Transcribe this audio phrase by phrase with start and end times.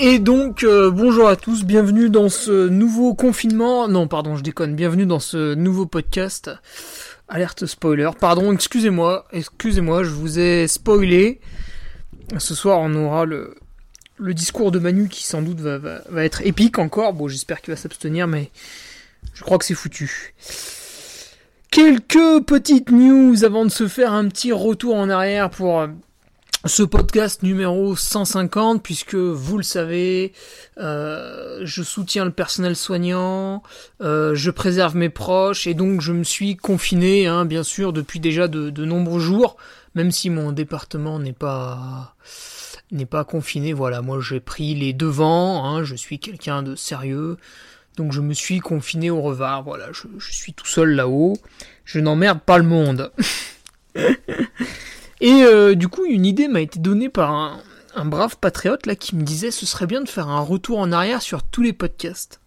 [0.00, 3.88] Et donc, euh, bonjour à tous, bienvenue dans ce nouveau confinement.
[3.88, 6.52] Non, pardon, je déconne, bienvenue dans ce nouveau podcast.
[7.26, 8.08] Alerte spoiler.
[8.20, 11.40] Pardon, excusez-moi, excusez-moi, je vous ai spoilé.
[12.38, 13.56] Ce soir, on aura le,
[14.20, 17.12] discours de Manu qui sans doute va, va, va être épique encore.
[17.12, 18.52] Bon, j'espère qu'il va s'abstenir, mais
[19.34, 20.32] je crois que c'est foutu.
[21.72, 25.88] Quelques petites news avant de se faire un petit retour en arrière pour
[26.68, 30.32] ce podcast numéro 150, puisque vous le savez,
[30.76, 33.62] euh, je soutiens le personnel soignant,
[34.02, 38.20] euh, je préserve mes proches, et donc je me suis confiné, hein, bien sûr, depuis
[38.20, 39.56] déjà de, nombreux jours,
[39.94, 42.14] même si mon département n'est pas
[42.90, 43.72] n'est pas confiné.
[43.72, 47.38] Voilà, moi j'ai pris les devants, hein, je suis quelqu'un de sérieux,
[47.96, 49.62] donc je me suis confiné au revoir.
[49.62, 51.36] Voilà, je suis tout seul là-haut,
[51.84, 53.10] je n'emmerde pas le monde.
[55.20, 59.16] Et euh, du coup, une idée m'a été donnée par un, brave patriote là qui
[59.16, 62.40] me disait ce serait bien de faire un retour en arrière sur tous les podcasts.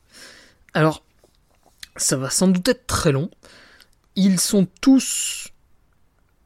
[0.74, 1.04] Alors,
[1.98, 3.30] ça va sans doute être très long.
[4.16, 5.50] Ils sont tous,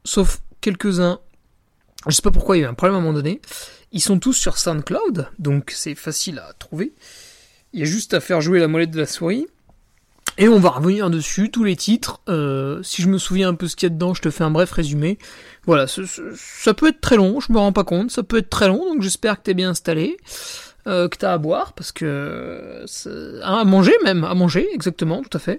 [0.04, 1.20] sauf quelques-uns,
[2.08, 3.40] je sais pas pourquoi il y a eu un problème à un moment donné.
[3.92, 6.92] Ils sont tous sur SoundCloud, donc c'est facile à trouver.
[7.72, 9.46] Il y a juste à faire jouer la molette de la souris.
[10.38, 12.20] Et on va revenir dessus, tous les titres.
[12.28, 14.44] Euh, si je me souviens un peu ce qu'il y a dedans, je te fais
[14.44, 15.18] un bref résumé.
[15.64, 18.68] Voilà, ça, peut être très long, je me rends pas compte, ça peut être très
[18.68, 20.16] long, donc j'espère que t'es bien installé,
[20.86, 22.84] euh, que t'as à boire, parce que...
[23.42, 25.58] À manger même, à manger, exactement, tout à fait.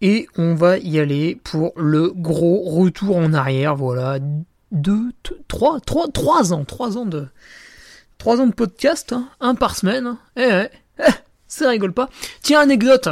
[0.00, 4.18] Et on va y aller pour le gros retour en arrière, voilà.
[4.72, 5.12] Deux,
[5.46, 7.28] trois, trois, trois ans, trois ans de...
[8.18, 10.06] Trois ans de podcast, hein, un par semaine.
[10.06, 10.18] Hein.
[10.36, 11.12] Eh ouais, eh,
[11.46, 12.08] ça rigole pas.
[12.42, 13.08] Tiens, anecdote,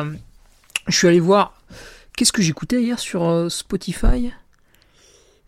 [0.89, 1.55] je suis allé voir.
[2.17, 4.33] Qu'est-ce que j'écoutais hier sur euh, Spotify?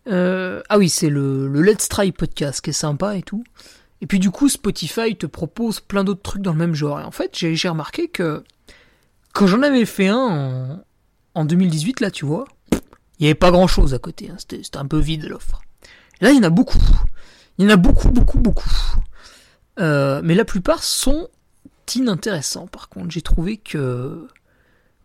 [0.09, 3.44] Euh, Ah oui, c'est le, le, Let's Try podcast qui est sympa et tout.
[4.00, 7.00] Et puis du coup, Spotify te propose plein d'autres trucs dans le même genre.
[7.00, 8.44] Et en fait, j'ai remarqué que
[9.33, 10.84] quand j'en avais fait un en,
[11.34, 12.47] en, 2018, là, tu vois,
[13.19, 14.31] il n'y avait pas grand-chose à côté.
[14.31, 14.37] Hein.
[14.39, 15.62] C'était un peu vide l'offre.
[16.21, 16.78] Là, il y en a beaucoup.
[17.59, 18.71] Il y en a beaucoup, beaucoup, beaucoup.
[19.81, 21.28] Euh, mais la plupart sont
[21.94, 22.67] inintéressants.
[22.67, 24.28] Par contre, j'ai trouvé que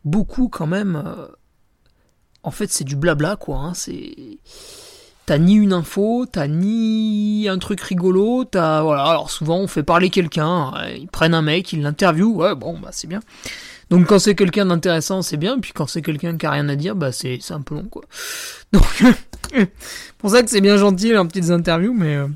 [0.05, 1.01] beaucoup quand même.
[1.05, 1.27] Euh,
[2.43, 3.57] en fait, c'est du blabla quoi.
[3.57, 4.15] Hein, c'est
[5.29, 9.03] t'as ni une info, t'as ni un truc rigolo, t'as voilà.
[9.03, 12.89] Alors souvent on fait parler quelqu'un, ils prennent un mec, ils l'interviewent, ouais bon bah
[12.91, 13.19] c'est bien.
[13.91, 16.75] Donc quand c'est quelqu'un d'intéressant c'est bien, puis quand c'est quelqu'un qui a rien à
[16.75, 18.05] dire, bah c'est c'est un peu long quoi.
[18.73, 19.03] Donc
[20.17, 22.27] pour ça que c'est bien gentil leurs petites interviews, mais euh,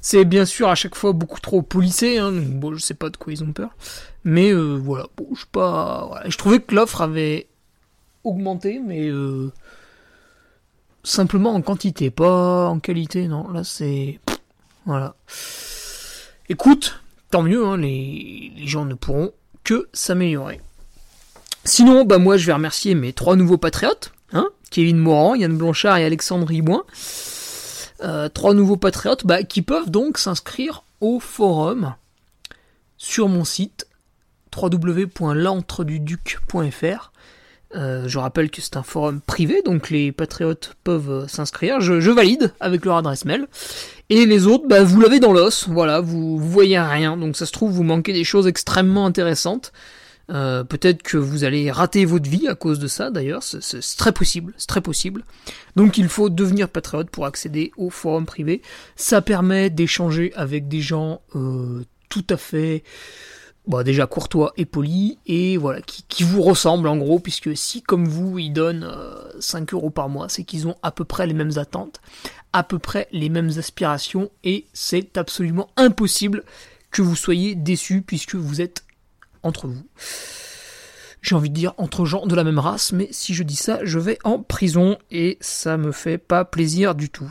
[0.00, 2.18] c'est bien sûr à chaque fois beaucoup trop policé.
[2.18, 3.70] Hein, donc bon je sais pas de quoi ils ont peur.
[4.24, 6.22] Mais euh, voilà, bon, je pas.
[6.26, 7.48] Je trouvais que l'offre avait
[8.24, 9.50] augmenté, mais euh,
[11.02, 13.28] simplement en quantité, pas en qualité.
[13.28, 14.20] Non, là c'est
[14.86, 15.14] voilà.
[16.48, 17.00] Écoute,
[17.30, 17.64] tant mieux.
[17.64, 19.32] Hein, les, gens ne pourront
[19.64, 20.60] que s'améliorer.
[21.64, 25.98] Sinon, bah moi je vais remercier mes trois nouveaux patriotes, hein, Kevin Morand, Yann Blanchard
[25.98, 26.84] et Alexandre Ribouin.
[28.02, 31.94] Euh, trois nouveaux patriotes bah, qui peuvent donc s'inscrire au forum
[32.96, 33.86] sur mon site
[34.56, 37.12] www.l'entreduduc.fr.
[37.76, 41.80] Euh, je rappelle que c'est un forum privé, donc les patriotes peuvent s'inscrire.
[41.80, 43.46] Je, je, valide avec leur adresse mail.
[44.08, 45.68] Et les autres, bah, vous l'avez dans l'os.
[45.68, 47.16] Voilà, vous, vous voyez rien.
[47.16, 49.72] Donc ça se trouve, vous manquez des choses extrêmement intéressantes.
[50.30, 54.12] Euh, peut-être que vous allez rater votre vie à cause de ça, d'ailleurs, c'est très
[54.12, 55.24] possible, c'est très possible.
[55.76, 58.62] Donc il faut devenir patriote pour accéder au forum privé.
[58.96, 62.84] Ça permet d'échanger avec des gens euh, tout à fait
[63.66, 68.08] bah, déjà courtois et polis, et voilà, qui, vous ressemblent en gros, puisque si comme
[68.08, 68.90] vous, ils donnent
[69.38, 72.00] 5 euh, euros par mois, c'est qu'ils ont à peu près les mêmes attentes,
[72.52, 76.42] à peu près les mêmes aspirations, et c'est absolument impossible
[76.90, 78.82] que vous soyez déçus, puisque vous êtes
[79.42, 79.82] entre vous.
[81.22, 83.80] J'ai envie de dire entre gens de la même race, mais si je dis ça,
[83.82, 87.30] je vais en prison, et ça me fait pas plaisir du tout.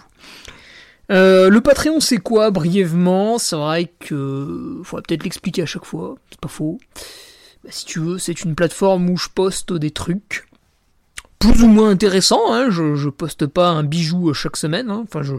[1.12, 3.40] Euh, le Patreon, c'est quoi brièvement?
[3.40, 6.80] C'est vrai que faudrait peut-être l'expliquer à chaque fois, c'est pas faux.
[7.64, 10.49] Bah, si tu veux, c'est une plateforme où je poste des trucs
[11.40, 12.54] plus ou moins intéressants.
[12.54, 12.70] Hein.
[12.70, 14.90] Je, je poste pas un bijou chaque semaine.
[14.90, 15.06] Hein.
[15.08, 15.34] Enfin, je,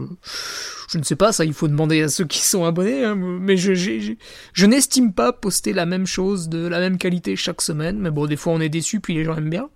[0.89, 3.05] je ne sais pas, ça il faut demander à ceux qui sont abonnés.
[3.05, 3.15] Hein.
[3.15, 7.99] Mais je, je n'estime pas poster la même chose de la même qualité chaque semaine.
[7.99, 9.69] Mais bon, des fois on est déçu, puis les gens aiment bien.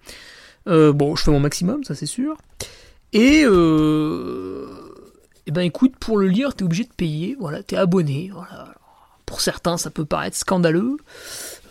[0.67, 2.35] Euh, bon, je fais mon maximum, ça c'est sûr.
[3.13, 4.67] Et euh,
[5.45, 8.73] eh ben écoute, pour le lire, t'es obligé de payer, voilà, t'es abonné, voilà.
[9.25, 10.97] Pour certains, ça peut paraître scandaleux.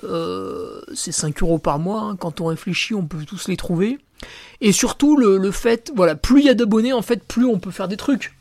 [0.04, 2.16] Euh, c'est 5 euros par mois, hein.
[2.16, 3.98] quand on réfléchit, on peut tous les trouver.
[4.60, 7.70] Et surtout, le, fait, voilà, plus il y a d'abonnés, en fait, plus on peut
[7.70, 8.32] faire des trucs.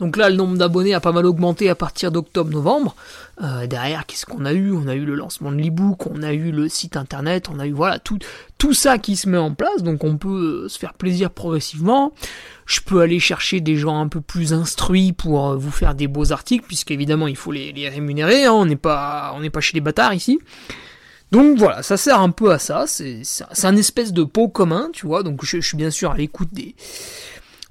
[0.00, 2.96] Donc là, le nombre d'abonnés a pas mal augmenté à partir d'octobre-novembre.
[3.42, 4.72] Euh, derrière, qu'est-ce qu'on a eu?
[4.72, 7.66] On a eu le lancement de l'ebook, on a eu le site internet, on a
[7.66, 8.18] eu voilà tout,
[8.56, 9.82] tout ça qui se met en place.
[9.82, 12.14] Donc on peut euh, se faire plaisir progressivement.
[12.64, 16.32] Je peux aller chercher des gens un peu plus instruits pour vous faire des beaux
[16.32, 18.46] articles, puisqu'évidemment il faut les, rémunérer.
[18.46, 18.52] Hein.
[18.54, 20.38] on n'est pas chez les bâtards ici.
[21.32, 22.86] Donc voilà, ça sert un peu à ça.
[22.86, 23.22] C'est,
[23.62, 25.22] un espèce de pot commun, tu vois.
[25.22, 26.74] Donc je suis bien sûr à l'écoute des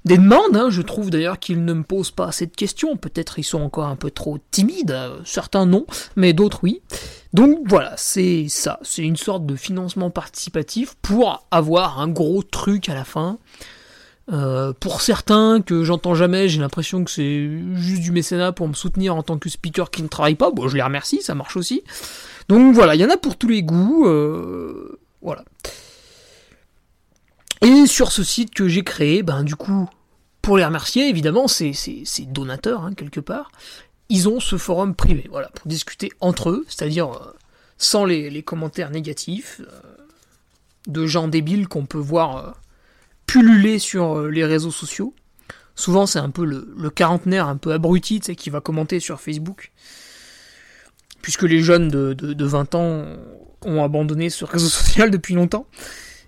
[0.06, 0.56] des demandes.
[0.56, 0.68] Hein.
[0.70, 2.96] Je trouve d'ailleurs qu'ils ne me posent pas assez de questions.
[2.96, 4.96] Peut-être ils sont encore un peu trop timides.
[5.24, 5.86] Certains non,
[6.16, 6.80] mais d'autres oui.
[7.32, 8.80] Donc voilà, c'est ça.
[8.82, 13.38] C'est une sorte de financement participatif pour avoir un gros truc à la fin.
[14.32, 18.74] Euh, pour certains que j'entends jamais, j'ai l'impression que c'est juste du mécénat pour me
[18.74, 20.50] soutenir en tant que speaker qui ne travaille pas.
[20.50, 21.82] Bon, je les remercie, ça marche aussi.
[22.50, 24.08] Donc voilà, il y en a pour tous les goûts.
[24.08, 25.44] Euh, voilà.
[27.62, 29.88] Et sur ce site que j'ai créé, ben du coup,
[30.42, 31.72] pour les remercier, évidemment, c'est
[32.26, 33.52] donateurs, hein, quelque part,
[34.08, 37.36] ils ont ce forum privé, voilà, pour discuter entre eux, c'est-à-dire euh,
[37.78, 39.82] sans les, commentaires négatifs euh,
[40.88, 42.56] de gens débiles qu'on peut voir
[43.26, 45.14] pulluler sur les réseaux sociaux.
[45.76, 48.98] Souvent, c'est un peu le, le, quarantenaire un peu abruti, tu sais, qui va commenter
[48.98, 49.70] sur Facebook.
[51.22, 53.04] Puisque les jeunes de, de, de 20 ans
[53.64, 55.66] ont abandonné ce réseau social depuis longtemps.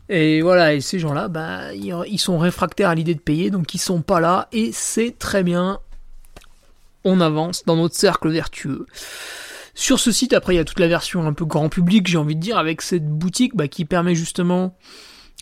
[0.08, 3.78] Et voilà, et ces gens-là, bah, ils sont réfractaires à l'idée de payer, donc ils
[3.78, 5.78] sont pas là, et c'est très bien.
[7.04, 8.86] On avance dans notre cercle vertueux.
[9.74, 12.18] Sur ce site, après, il y a toute la version un peu grand public, j'ai
[12.18, 14.76] envie de dire, avec cette boutique bah, qui permet justement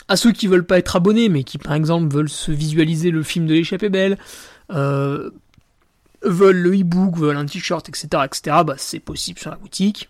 [0.08, 3.22] à ceux qui veulent pas être abonnés, mais qui par exemple veulent se visualiser le
[3.22, 4.18] film de l'échappée belle,
[4.70, 5.30] euh,
[6.22, 10.08] veulent le e-book, veulent un t-shirt, etc., etc., bah, c'est possible sur la boutique.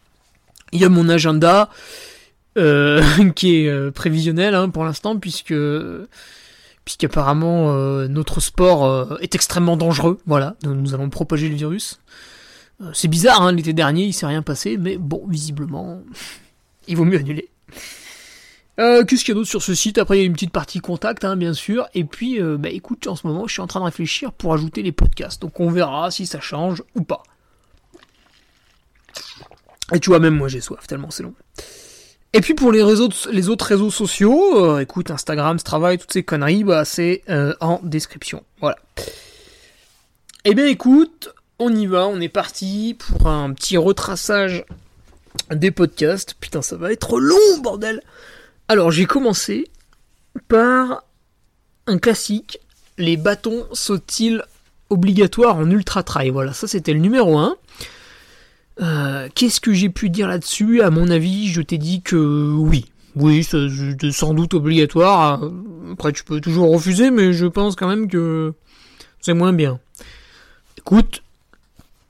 [0.72, 1.70] Il y a mon agenda,
[2.58, 3.02] euh,
[3.36, 5.54] qui est euh, prévisionnel hein, pour l'instant, puisque
[6.84, 10.18] puisqu'apparemment euh, notre sport est extrêmement dangereux.
[10.26, 12.00] Voilà, nous allons propager le virus.
[12.92, 16.02] c'est bizarre, hein, l'été dernier il s'est rien passé, mais bon, visiblement,
[16.88, 17.48] il vaut mieux annuler.
[19.06, 20.80] Qu'est-ce qu'il y a d'autre sur ce site Après, il y a une petite partie
[20.80, 21.86] contact, hein, bien sûr.
[21.94, 24.82] Et puis, bah écoute, en ce moment, je suis en train de réfléchir pour ajouter
[24.82, 25.42] les podcasts.
[25.42, 27.22] Donc, on verra si ça change ou pas.
[29.92, 31.34] Et tu vois, même moi, j'ai soif, tellement c'est long.
[32.32, 36.62] Et puis pour les autres réseaux sociaux, euh, écoute, Instagram, Strava et toutes ces conneries,
[36.62, 38.44] bah c'est euh, en description.
[38.60, 38.76] Voilà.
[40.44, 44.64] Eh bien écoute, on y va, on est parti pour un petit retraçage
[45.50, 46.34] des podcasts.
[46.38, 48.00] Putain, ça va être long, bordel.
[48.70, 49.68] Alors j'ai commencé
[50.46, 51.02] par
[51.88, 52.60] un classique,
[52.98, 54.44] les bâtons sont-ils
[54.90, 56.30] obligatoires en ultra trail?
[56.30, 57.56] Voilà, ça c'était le numéro 1.
[58.80, 60.82] Euh, qu'est-ce que j'ai pu dire là-dessus?
[60.82, 62.86] À mon avis, je t'ai dit que oui.
[63.16, 65.50] Oui, c'est sans doute obligatoire.
[65.90, 68.54] Après, tu peux toujours refuser, mais je pense quand même que
[69.20, 69.80] c'est moins bien.
[70.78, 71.24] Écoute,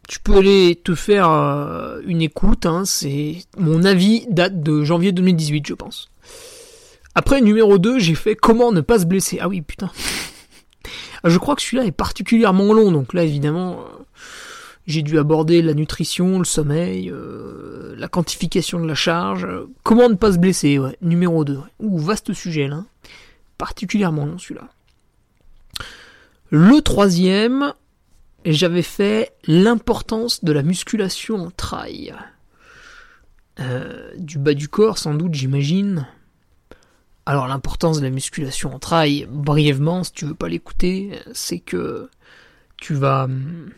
[0.06, 2.66] tu peux aller te faire euh, une écoute.
[2.66, 2.82] Hein,
[3.56, 6.10] mon avis date de janvier 2018, je pense.
[7.14, 9.38] Après, numéro 2, j'ai fait comment ne pas se blesser.
[9.40, 9.90] Ah oui, putain.
[11.24, 13.84] je crois que celui-là est particulièrement long, donc là, évidemment,
[14.86, 19.46] j'ai dû aborder la nutrition, le sommeil, euh, la quantification de la charge.
[19.82, 20.96] Comment ne pas se blesser, ouais.
[21.02, 21.58] Numéro 2.
[21.80, 22.84] Ouh, vaste sujet là.
[23.58, 24.68] Particulièrement long celui-là.
[26.50, 27.74] Le troisième,
[28.44, 32.14] j'avais fait l'importance de la musculation en trail.
[33.60, 36.06] euh, du bas du corps, sans doute, j'imagine.
[37.30, 42.10] Alors l'importance de la musculation en trail, brièvement, si tu veux pas l'écouter, c'est que
[42.76, 43.26] tu vas...
[43.26, 43.70] Hum,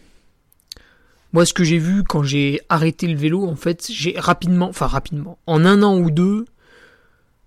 [1.35, 4.87] moi, ce que j'ai vu quand j'ai arrêté le vélo, en fait, j'ai rapidement, enfin
[4.87, 6.47] rapidement, en un an ou deux,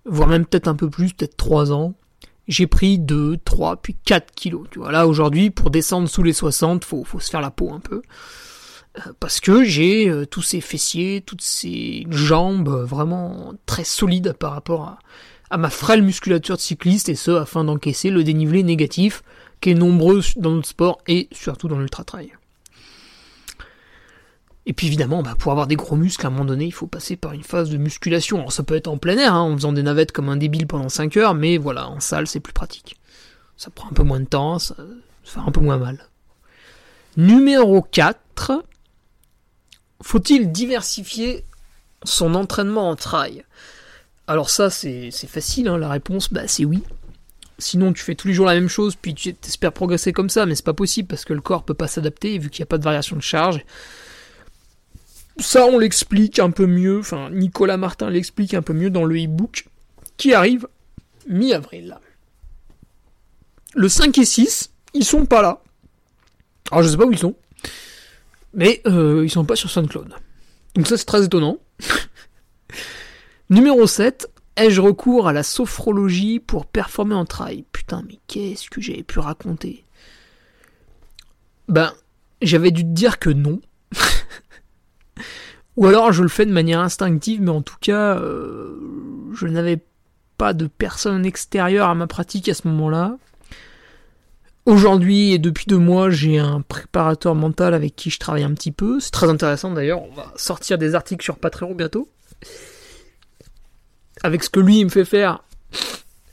[0.04, 1.94] voire même peut-être un peu plus, peut-être trois ans,
[2.46, 4.68] j'ai pris 2, 3, puis 4 kilos.
[4.70, 7.72] Tu vois, là aujourd'hui, pour descendre sous les 60, faut, faut se faire la peau
[7.72, 8.02] un peu.
[8.98, 14.34] Euh, parce que j'ai euh, tous ces fessiers, toutes ces jambes euh, vraiment très solides
[14.34, 14.98] par rapport à,
[15.50, 19.22] à ma frêle musculature de cycliste, et ce, afin d'encaisser le dénivelé négatif
[19.60, 22.32] qui est nombreux dans notre sport et surtout dans l'ultra-trail.
[24.66, 26.88] Et puis évidemment, bah, pour avoir des gros muscles, à un moment donné, il faut
[26.88, 28.38] passer par une phase de musculation.
[28.38, 30.66] Alors ça peut être en plein air, hein, en faisant des navettes comme un débile
[30.66, 32.96] pendant 5 heures, mais voilà, en salle, c'est plus pratique.
[33.56, 34.74] Ça prend un peu moins de temps, ça,
[35.22, 36.08] fait un peu moins mal.
[37.16, 38.64] Numéro 4.
[40.02, 41.44] Faut-il diversifier
[42.02, 43.44] son entraînement en trail?
[44.26, 46.82] Alors ça, c'est facile, hein, la réponse, bah c'est oui.
[47.58, 50.44] Sinon, tu fais tous les jours la même chose, puis tu espères progresser comme ça,
[50.44, 52.66] mais c'est pas possible parce que le corps peut pas s'adapter, vu qu'il n'y a
[52.66, 53.64] pas de variation de charge.
[55.38, 59.16] Ça, on l'explique un peu mieux, enfin, Nicolas Martin l'explique un peu mieux dans le
[59.16, 59.66] e-book
[60.16, 60.66] qui arrive
[61.28, 61.98] mi-avril.
[63.74, 65.62] Le 5 et 6, ils sont pas là.
[66.70, 67.36] Alors, je sais pas où ils sont,
[68.54, 70.08] mais euh, ils sont pas sur SoundCloud.
[70.74, 71.58] Donc, ça, c'est très étonnant.
[73.48, 77.64] Numéro 7, ai-je recours à la sophrologie pour performer en trail?
[77.70, 79.84] Putain, mais qu'est-ce que j'avais pu raconter?
[81.68, 81.92] Ben,
[82.42, 83.60] j'avais dû te dire que non.
[85.76, 88.80] Ou alors je le fais de manière instinctive, mais en tout cas, euh,
[89.32, 89.78] je n'avais
[90.38, 93.16] pas de personne extérieure à ma pratique à ce moment-là.
[94.64, 98.72] Aujourd'hui et depuis deux mois, j'ai un préparateur mental avec qui je travaille un petit
[98.72, 98.98] peu.
[98.98, 100.02] C'est très intéressant d'ailleurs.
[100.02, 102.08] On va sortir des articles sur Patreon bientôt.
[104.22, 105.42] Avec ce que lui il me fait faire,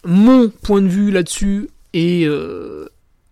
[0.05, 2.89] mon point de vue là-dessus et euh,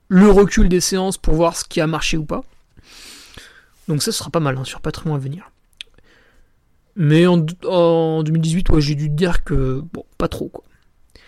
[0.07, 2.43] le recul des séances pour voir ce qui a marché ou pas.
[3.87, 5.51] Donc ça sera pas mal hein, sur Patreon à venir.
[6.95, 10.63] Mais en, 2018, ouais, j'ai dû dire que, bon, pas trop, quoi.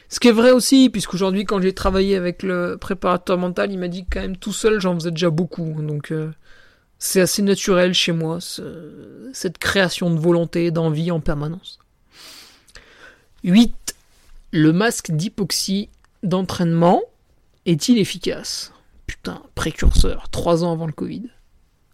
[0.09, 3.87] Ce qui est vrai aussi, puisqu'aujourd'hui, quand j'ai travaillé avec le préparateur mental, il m'a
[3.87, 5.81] dit que quand même tout seul, j'en faisais déjà beaucoup.
[5.81, 6.31] Donc, euh,
[6.99, 8.37] c'est assez naturel chez moi,
[9.31, 11.79] cette création de volonté, d'envie en permanence.
[13.43, 13.95] 8.
[14.51, 15.89] Le masque d'hypoxie
[16.21, 17.01] d'entraînement
[17.65, 18.71] est-il efficace?
[19.07, 21.23] Putain, précurseur, 3 ans avant le Covid.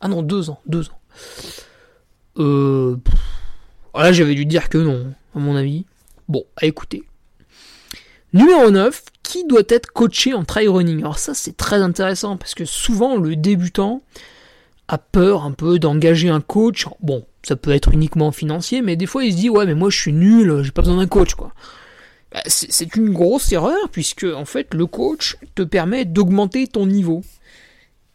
[0.02, 1.00] Ah non, 2 ans, 2 ans.
[2.38, 2.98] Euh...
[3.96, 5.86] Là, j'avais dû dire que non, à mon avis.
[6.28, 7.04] Bon, à écouter.
[8.34, 11.00] Numéro 9, qui doit être coaché en trail running?
[11.00, 14.04] Alors ça, c'est très intéressant parce que souvent, le débutant
[14.90, 16.88] a peur un peu d'engager un coach.
[17.00, 19.90] Bon, ça peut être uniquement financier, mais des fois, il se dit, ouais, mais moi,
[19.90, 21.54] je suis nul, j'ai pas besoin d'un coach, quoi.
[22.34, 27.24] Bah, c'est une grosse erreur puisque, en fait, le coach te permet d'augmenter ton niveau.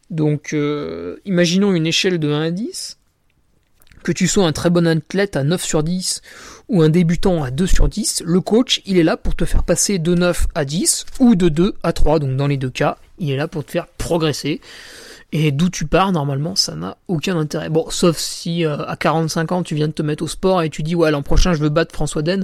[0.09, 2.97] Donc, euh, imaginons une échelle de 1 à 10
[4.03, 6.21] que tu sois un très bon athlète à 9 sur 10
[6.69, 9.63] ou un débutant à 2 sur 10, le coach, il est là pour te faire
[9.63, 12.19] passer de 9 à 10 ou de 2 à 3.
[12.19, 14.61] Donc dans les deux cas, il est là pour te faire progresser.
[15.31, 17.69] Et d'où tu pars, normalement, ça n'a aucun intérêt.
[17.69, 20.69] Bon, sauf si euh, à 45 ans, tu viens de te mettre au sport et
[20.69, 22.43] tu dis, ouais, l'an prochain, je veux battre François Den.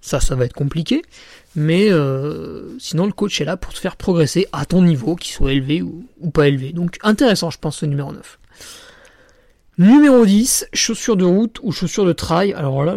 [0.00, 1.02] Ça, ça va être compliqué.
[1.56, 5.32] Mais euh, sinon, le coach est là pour te faire progresser à ton niveau, qu'il
[5.32, 6.72] soit élevé ou, ou pas élevé.
[6.72, 8.38] Donc intéressant, je pense, ce numéro 9.
[9.78, 12.52] Numéro 10, chaussures de route ou chaussures de trail.
[12.52, 12.96] Alors là,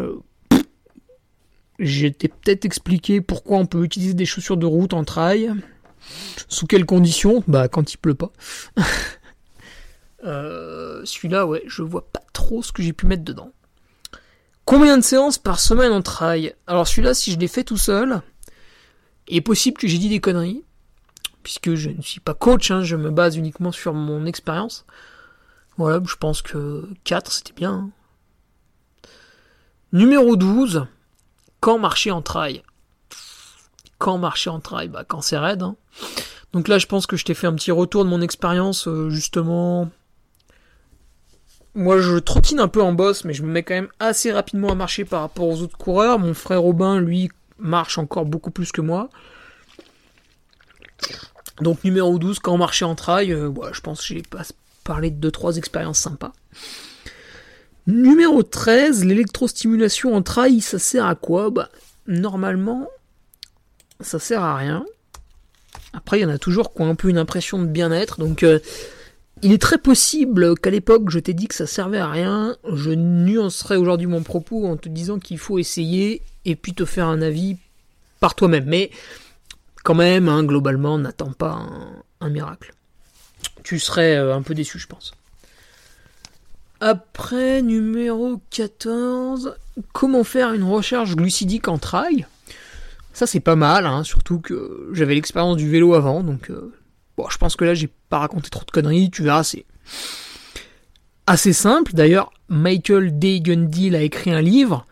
[1.79, 5.51] j'étais peut-être expliqué pourquoi on peut utiliser des chaussures de route en trail.
[6.47, 7.43] Sous quelles conditions?
[7.47, 8.31] Bah quand il pleut pas.
[10.23, 13.51] euh, Celui-là, ouais, je vois pas trop ce que j'ai pu mettre dedans.
[14.65, 18.21] Combien de séances par semaine en trail Alors celui-là, si je l'ai fait tout seul,
[19.27, 20.63] il est possible que j'ai dit des conneries,
[21.43, 24.85] puisque je ne suis pas coach, hein, je me base uniquement sur mon expérience.
[25.77, 27.71] Voilà, je pense que 4 c'était bien.
[27.71, 29.09] Hein.
[29.93, 30.85] Numéro 12,
[31.59, 32.63] quand marcher en trail
[33.97, 35.63] Quand marcher en trail Bah quand c'est raide.
[35.63, 35.75] Hein.
[36.53, 39.09] Donc là je pense que je t'ai fait un petit retour de mon expérience euh,
[39.09, 39.89] justement.
[41.73, 44.71] Moi je trottine un peu en boss mais je me mets quand même assez rapidement
[44.71, 46.19] à marcher par rapport aux autres coureurs.
[46.19, 49.09] Mon frère Robin lui marche encore beaucoup plus que moi.
[51.61, 54.41] Donc numéro 12, quand marcher en trail, euh, je pense que j'ai pas
[54.83, 56.33] parler de 2-3 expériences sympas.
[57.87, 61.49] Numéro 13, l'électrostimulation en trail, ça sert à quoi?
[61.49, 61.69] Bah,
[62.07, 62.87] Normalement,
[63.99, 64.85] ça sert à rien.
[65.93, 68.43] Après, il y en a toujours qui ont un peu une impression de bien-être, donc
[68.43, 68.59] euh,
[69.43, 72.55] il est très possible qu'à l'époque je t'ai dit que ça servait à rien.
[72.71, 77.07] Je nuancerai aujourd'hui mon propos en te disant qu'il faut essayer et puis te faire
[77.07, 77.57] un avis
[78.19, 78.65] par toi-même.
[78.65, 78.91] Mais
[79.83, 81.65] quand même, hein, globalement, n'attends pas
[82.19, 82.73] un, miracle.
[83.63, 85.13] Tu serais euh, un peu déçu, je pense.
[86.79, 89.55] Après, numéro 14,
[89.91, 92.25] comment faire une recharge glucidique en trail?
[93.13, 96.73] Ça, c'est pas mal, hein, surtout que j'avais l'expérience du vélo avant, donc euh,
[97.17, 99.65] bon, je pense que là, j'ai pas raconté trop de conneries, tu verras, c'est
[101.27, 101.93] assez simple.
[101.93, 103.39] D'ailleurs, Michael D.
[103.41, 104.85] Gundil a écrit un livre,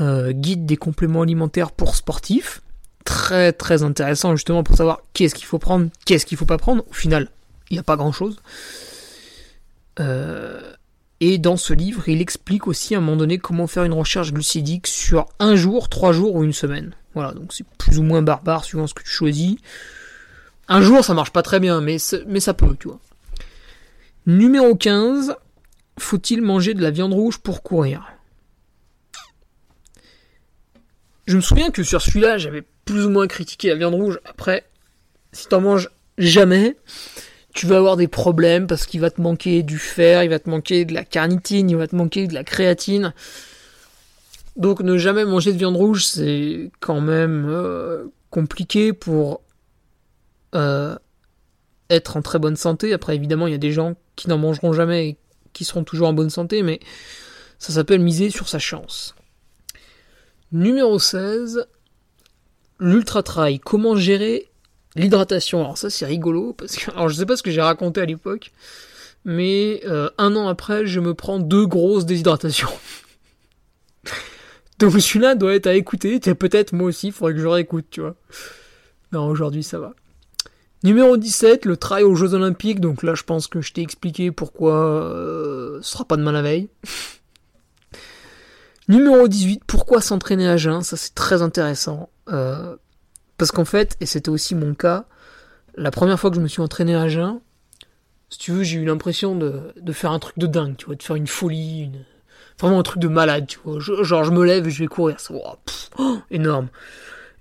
[0.00, 2.62] euh, Guide des compléments alimentaires pour sportifs,
[3.04, 6.84] très très intéressant justement pour savoir qu'est-ce qu'il faut prendre, qu'est-ce qu'il faut pas prendre.
[6.88, 7.28] Au final,
[7.70, 8.40] il n'y a pas grand-chose.
[10.00, 10.72] Euh,
[11.20, 14.32] et dans ce livre, il explique aussi à un moment donné comment faire une recherche
[14.32, 16.94] glucidique sur un jour, trois jours ou une semaine.
[17.14, 19.56] Voilà, donc c'est plus ou moins barbare suivant ce que tu choisis.
[20.68, 23.00] Un jour, ça marche pas très bien, mais, ça peut, tu vois.
[24.26, 25.36] Numéro 15,
[25.98, 28.06] faut-il manger de la viande rouge pour courir?
[31.26, 34.20] Je me souviens que sur celui-là, j'avais plus ou moins critiqué la viande rouge.
[34.24, 34.64] Après,
[35.32, 36.76] si t'en manges jamais,
[37.54, 40.50] tu vas avoir des problèmes parce qu'il va te manquer du fer, il va te
[40.50, 43.14] manquer de la carnitine, il va te manquer de la créatine.
[44.56, 49.40] Donc ne jamais manger de viande rouge, c'est quand même euh, compliqué pour
[50.54, 50.96] euh,
[51.90, 52.92] être en très bonne santé.
[52.92, 55.18] Après, évidemment, il y a des gens qui n'en mangeront jamais et
[55.52, 56.80] qui seront toujours en bonne santé, mais
[57.58, 59.14] ça s'appelle miser sur sa chance.
[60.52, 61.66] Numéro 16,
[62.78, 63.60] l'ultra trail.
[63.60, 64.50] Comment gérer
[64.96, 68.00] L'hydratation, alors ça c'est rigolo, parce que alors je sais pas ce que j'ai raconté
[68.00, 68.52] à l'époque,
[69.24, 72.68] mais euh, un an après, je me prends deux grosses déshydratations.
[74.78, 78.02] Donc celui-là doit être à écouter, peut-être moi aussi, il faudrait que je réécoute, tu
[78.02, 78.14] vois.
[79.10, 79.94] Non, aujourd'hui ça va.
[80.84, 84.30] Numéro 17, le trail aux Jeux Olympiques, donc là je pense que je t'ai expliqué
[84.30, 86.68] pourquoi euh, ce sera pas demain la veille.
[88.88, 92.10] Numéro 18, pourquoi s'entraîner à jeun, ça c'est très intéressant.
[92.28, 92.76] Euh,
[93.38, 95.06] parce qu'en fait, et c'était aussi mon cas,
[95.74, 97.40] la première fois que je me suis entraîné à jeun,
[98.28, 100.96] si tu veux, j'ai eu l'impression de, de, faire un truc de dingue, tu vois,
[100.96, 102.04] de faire une folie, une...
[102.60, 103.80] vraiment un truc de malade, tu vois.
[103.80, 106.68] genre, je me lève et je vais courir, c'est oh, énorme.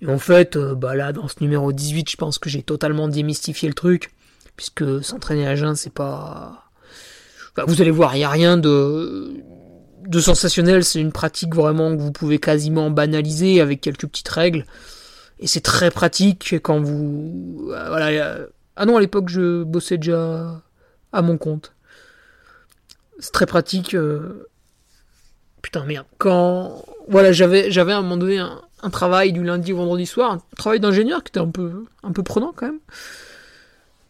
[0.03, 3.07] Et en fait, euh, bah là, dans ce numéro 18, je pense que j'ai totalement
[3.07, 4.11] démystifié le truc,
[4.57, 6.65] puisque s'entraîner à jeun, c'est pas...
[7.55, 9.31] Bah, vous allez voir, il n'y a rien de,
[10.05, 14.65] de sensationnel, c'est une pratique vraiment que vous pouvez quasiment banaliser avec quelques petites règles.
[15.39, 17.69] Et c'est très pratique quand vous...
[17.71, 18.39] Euh, voilà,
[18.75, 20.61] ah non, à l'époque, je bossais déjà
[21.13, 21.73] à mon compte.
[23.19, 23.93] C'est très pratique.
[23.93, 24.49] Euh,
[25.61, 26.07] putain, merde.
[26.17, 26.83] Quand...
[27.07, 30.41] Voilà, j'avais, j'avais à un moment donné un, travail du lundi au vendredi soir, un
[30.57, 32.79] travail d'ingénieur qui était un peu, un peu prenant quand même.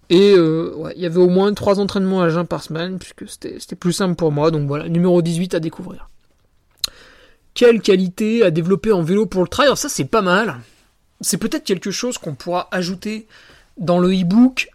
[0.09, 3.75] Et euh, il y avait au moins trois entraînements à jeun par semaine, puisque c'était,
[3.75, 4.51] plus simple pour moi.
[4.51, 6.09] Donc voilà, numéro 18 à découvrir.
[7.53, 9.69] Quelle qualité à développer en vélo pour le trail?
[9.75, 10.59] Ça, c'est pas mal
[11.23, 13.27] c'est peut-être quelque chose qu'on pourra ajouter
[13.77, 14.69] dans le e-book.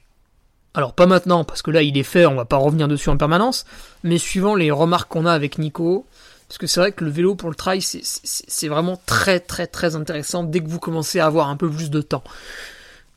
[0.74, 3.16] Alors pas maintenant, parce que là il est fait, on va pas revenir dessus en
[3.16, 3.64] permanence,
[4.02, 6.06] mais suivant les remarques qu'on a avec Nico,
[6.48, 9.96] parce que c'est vrai que le vélo pour le trail, c'est vraiment très très très
[9.96, 12.24] intéressant dès que vous commencez à avoir un peu plus de temps.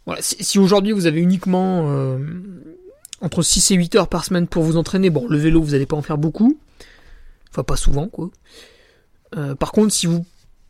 [0.06, 2.18] Voilà, si, aujourd'hui vous avez uniquement euh,
[3.22, 5.86] entre 6 et 8 heures par semaine pour vous entraîner, bon le vélo vous n'allez
[5.86, 6.60] pas en faire beaucoup,
[7.52, 8.30] enfin pas souvent quoi.
[9.38, 10.26] Euh, par contre si vous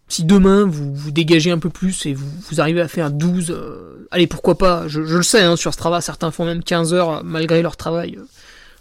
[0.08, 4.08] si demain vous, vous dégagez un peu plus et vous, arrivez à faire 12, euh,
[4.12, 7.62] allez pourquoi pas, je, le sais, hein, sur Strava certains font même 15 heures malgré
[7.62, 8.26] leur travail euh,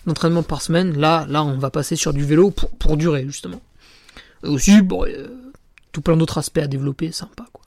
[0.06, 3.62] d'entraînement par semaine, là, là on va passer sur du vélo pour, pour durer justement.
[4.42, 5.28] Aussi, bon, euh,
[5.92, 7.64] tout plein d'autres aspects à développer, sympa quoi.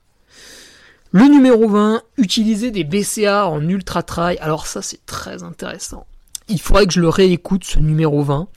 [1.12, 6.07] Le numéro 20, utiliser des BCA en ultra trail, alors ça c'est très intéressant.
[6.47, 8.47] Il faudrait que je le réécoute ce numéro 20,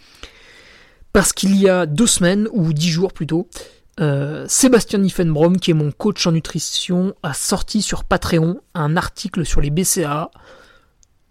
[1.12, 3.48] parce qu'il y a deux semaines, ou dix jours plutôt,
[4.00, 9.44] euh, Sébastien Niffenbrom, qui est mon coach en nutrition, a sorti sur Patreon un article
[9.44, 10.30] sur les BCA.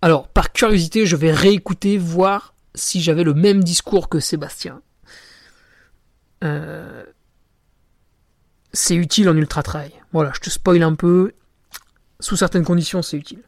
[0.02, 4.82] Alors, par curiosité, je vais réécouter, voir si j'avais le même discours que Sébastien.
[6.44, 7.04] Euh,
[8.74, 9.92] c'est utile en ultra trail.
[10.12, 11.32] Voilà, je te spoil un peu.
[12.20, 13.44] Sous certaines conditions, c'est utile.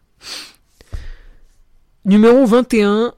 [2.05, 3.13] Numéro 21,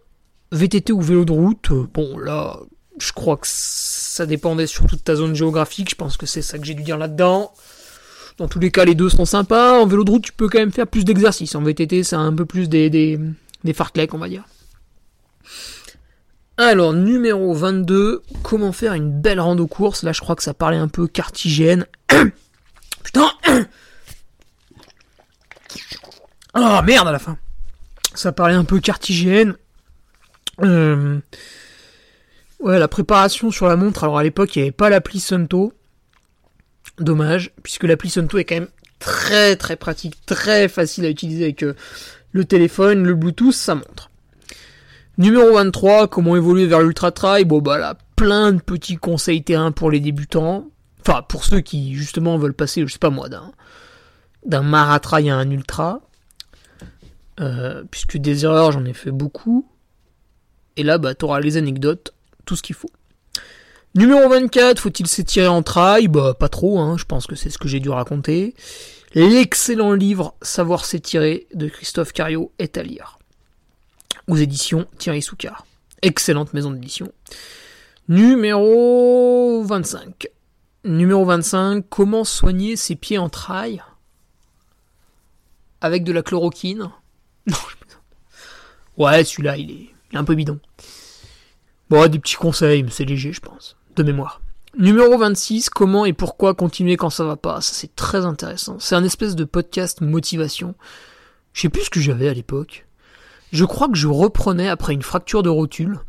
[0.52, 1.72] VTT ou vélo de route.
[1.94, 2.60] Bon, là,
[3.00, 5.90] je crois que ça dépendait surtout de ta zone géographique.
[5.90, 7.54] Je pense que c'est ça que j'ai dû dire là-dedans.
[8.38, 9.80] Dans tous les cas, les deux sont sympas.
[9.80, 11.56] En vélo de route, tu peux quand même faire plus d'exercices.
[11.56, 13.20] En VTT, c'est un peu plus des, des,
[14.14, 14.46] on va dire.
[16.62, 20.04] Alors, numéro 22, comment faire une belle rando course?
[20.04, 21.86] Là, je crois que ça parlait un peu cartigène.
[23.04, 23.32] Putain
[26.54, 27.38] Oh merde à la fin
[28.14, 29.56] Ça parlait un peu cartigène.
[30.62, 31.20] Euh,
[32.60, 34.04] ouais, la préparation sur la montre.
[34.04, 35.72] Alors à l'époque, il n'y avait pas l'appli Sunto.
[36.98, 38.68] Dommage, puisque l'appli Sunto est quand même
[39.00, 41.78] très très pratique, très facile à utiliser avec euh,
[42.34, 44.09] le téléphone, le Bluetooth, ça montre.
[45.20, 47.44] Numéro 23, comment évoluer vers l'ultra trail?
[47.44, 50.70] Bon bah là, plein de petits conseils terrain pour les débutants.
[51.02, 53.52] Enfin, pour ceux qui justement veulent passer, je sais pas moi, d'un
[54.46, 56.00] d'un maratrail à un ultra.
[57.42, 59.68] Euh, puisque des erreurs, j'en ai fait beaucoup.
[60.78, 62.14] Et là, bah, t'auras les anecdotes,
[62.46, 62.92] tout ce qu'il faut.
[63.96, 66.08] Numéro 24, faut-il s'étirer en trail?
[66.08, 68.56] Bah, pas trop, hein, je pense que c'est ce que j'ai dû raconter.
[69.14, 73.19] L'excellent livre Savoir s'étirer de Christophe Cario est à lire.
[74.30, 75.66] Aux éditions Thierry Soucard.
[76.02, 77.12] Excellente maison d'édition.
[78.08, 80.28] Numéro 25.
[80.86, 83.84] Numéro 25, comment soigner ses pieds en trail
[85.82, 86.92] Avec de la chloroquine?
[87.48, 87.76] Non, je
[89.04, 90.60] Ouais, celui-là, il est, un peu bidon.
[91.90, 94.42] Bon, des petits conseils, mais c'est léger, je pense de mémoire.
[94.78, 97.62] Numéro 26, comment et pourquoi continuer quand ça va pas?
[97.62, 98.78] Ça c'est très intéressant.
[98.80, 100.76] C'est un espèce de podcast motivation.
[101.54, 102.86] Je sais plus ce que j'avais à l'époque.
[103.52, 106.00] Je crois que je reprenais après une fracture de rotule.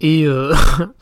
[0.00, 0.54] Et, euh,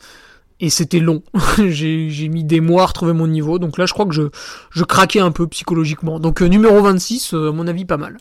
[0.59, 1.23] et c'était long.
[1.57, 3.59] j'ai mis des mois à retrouver mon niveau.
[3.59, 4.23] Donc là je crois que je,
[4.71, 6.19] je craquais un peu psychologiquement.
[6.19, 8.17] Donc euh, numéro 26, euh, à mon avis pas mal.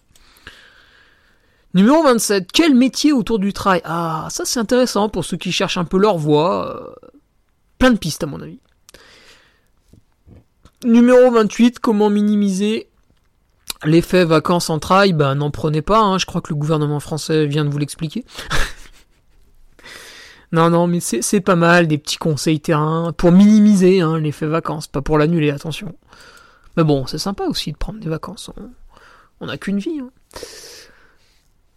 [1.74, 5.78] Numéro 27, quel métier autour du trail Ah, ça c'est intéressant pour ceux qui cherchent
[5.78, 6.94] un peu leur voie
[7.78, 8.60] plein de pistes à mon avis.
[10.84, 12.91] Numéro 28, comment minimiser
[13.84, 16.18] l'effet vacances en trail Ben n'en prenez pas, hein.
[16.18, 18.24] je crois que le gouvernement français vient de vous l'expliquer.
[20.52, 24.86] non, non, mais c'est pas mal, des petits conseils terrain pour minimiser hein, l'effet vacances,
[24.86, 25.94] pas pour l'annuler, attention.
[26.76, 28.50] Mais bon, c'est sympa aussi de prendre des vacances,
[29.40, 30.00] on n'a qu'une vie.
[30.00, 30.10] Hein.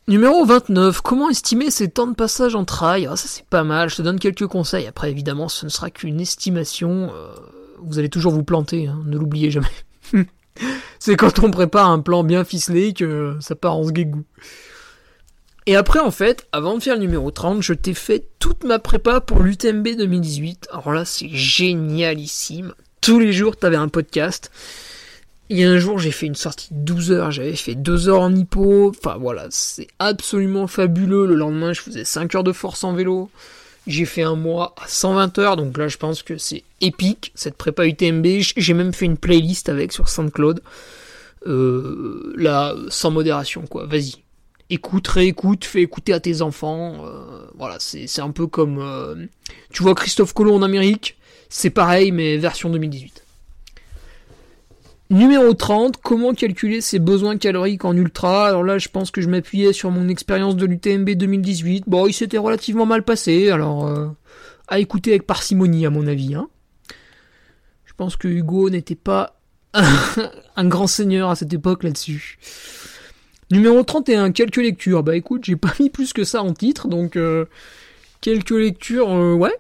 [0.08, 1.02] Numéro 29.
[1.02, 3.08] Comment estimer ses temps de passage en trail?
[3.10, 4.86] Ah, Ça c'est pas mal, je te donne quelques conseils.
[4.86, 7.12] Après évidemment ce ne sera qu'une estimation.
[7.12, 7.34] Euh,
[7.82, 9.68] vous allez toujours vous planter, hein, ne l'oubliez jamais.
[11.00, 14.24] c'est quand on prépare un plan bien ficelé que ça part en guégou.
[15.68, 18.78] Et après en fait, avant de faire le numéro 30, je t'ai fait toute ma
[18.78, 20.68] prépa pour l'UTMB 2018.
[20.72, 22.74] Alors là c'est génialissime.
[23.02, 24.52] Tous les jours t'avais un podcast.
[25.50, 28.10] Il y a un jour, j'ai fait une sortie de 12 heures, j'avais fait 2
[28.10, 28.90] heures en hippo.
[28.90, 31.28] Enfin voilà, c'est absolument fabuleux.
[31.28, 33.30] Le lendemain, je faisais 5 heures de force en vélo.
[33.88, 37.56] J'ai fait un mois à 120 heures, donc là, je pense que c'est épique, cette
[37.56, 38.26] prépa UTMB.
[38.58, 40.62] J'ai même fait une playlist avec sur SoundCloud.
[41.48, 43.86] Euh, là, sans modération, quoi.
[43.86, 44.16] Vas-y.
[44.72, 47.06] Écoute, réécoute, fais écouter à tes enfants.
[47.06, 48.80] Euh, voilà, c'est un peu comme...
[48.80, 49.28] Euh,
[49.72, 51.18] tu vois Christophe Colomb en Amérique?
[51.50, 53.25] C'est pareil, mais version 2018.
[55.12, 58.48] Numéro 30, comment calculer ses besoins caloriques en ultra?
[58.48, 61.84] Alors là, je pense que je m'appuyais sur mon expérience de l'UTMB 2018.
[61.86, 64.08] Bon, il s'était relativement mal passé, alors euh,
[64.68, 66.34] à écouter avec parcimonie à mon avis.
[66.34, 66.50] Hein.
[67.86, 69.40] Je pense que Hugo n'était pas
[70.56, 72.40] un grand seigneur à cette époque là-dessus.
[73.52, 75.04] Numéro 31, quelques lectures.
[75.04, 77.46] Bah écoute, j'ai pas mis plus que ça en titre, donc euh,
[78.22, 79.56] quelques lectures, euh, ouais,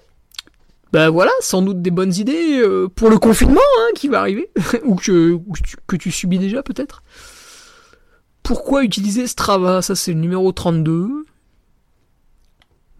[0.91, 4.49] bah voilà, sans doute des bonnes idées euh, pour le confinement hein, qui va arriver,
[4.85, 7.03] ou, que, tu, subis déjà peut-être.
[8.43, 9.81] Pourquoi utiliser Strava?
[9.81, 11.25] Ça c'est le numéro 32.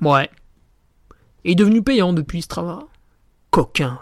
[0.01, 0.29] Ouais.
[1.43, 2.87] Est devenu payant depuis Strava.
[3.51, 3.99] Coquin.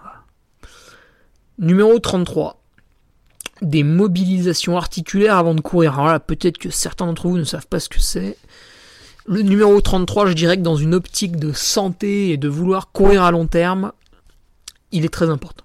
[1.60, 2.62] Numéro 33.
[3.62, 5.94] Des mobilisations articulaires avant de courir.
[5.94, 8.38] Alors là, peut-être que certains d'entre vous ne savent pas ce que c'est.
[9.26, 13.24] Le numéro 33, je dirais que dans une optique de santé et de vouloir courir
[13.24, 13.94] à long terme,
[14.92, 15.64] il est très important.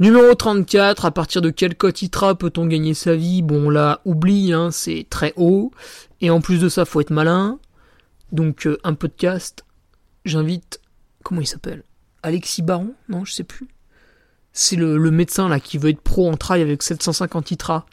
[0.00, 3.42] Numéro 34, à partir de quel quotitra peut-on gagner sa vie?
[3.42, 5.70] Bon là, oublie, hein, c'est très haut.
[6.20, 7.60] Et en plus de ça, faut être malin.
[8.32, 9.64] Donc euh, un podcast,
[10.24, 10.80] j'invite,
[11.22, 11.84] comment il s'appelle?
[12.24, 13.68] Alexis Baron Non, je sais plus.
[14.52, 17.86] C'est le, le, médecin là qui veut être pro en trail avec 750 ITRA.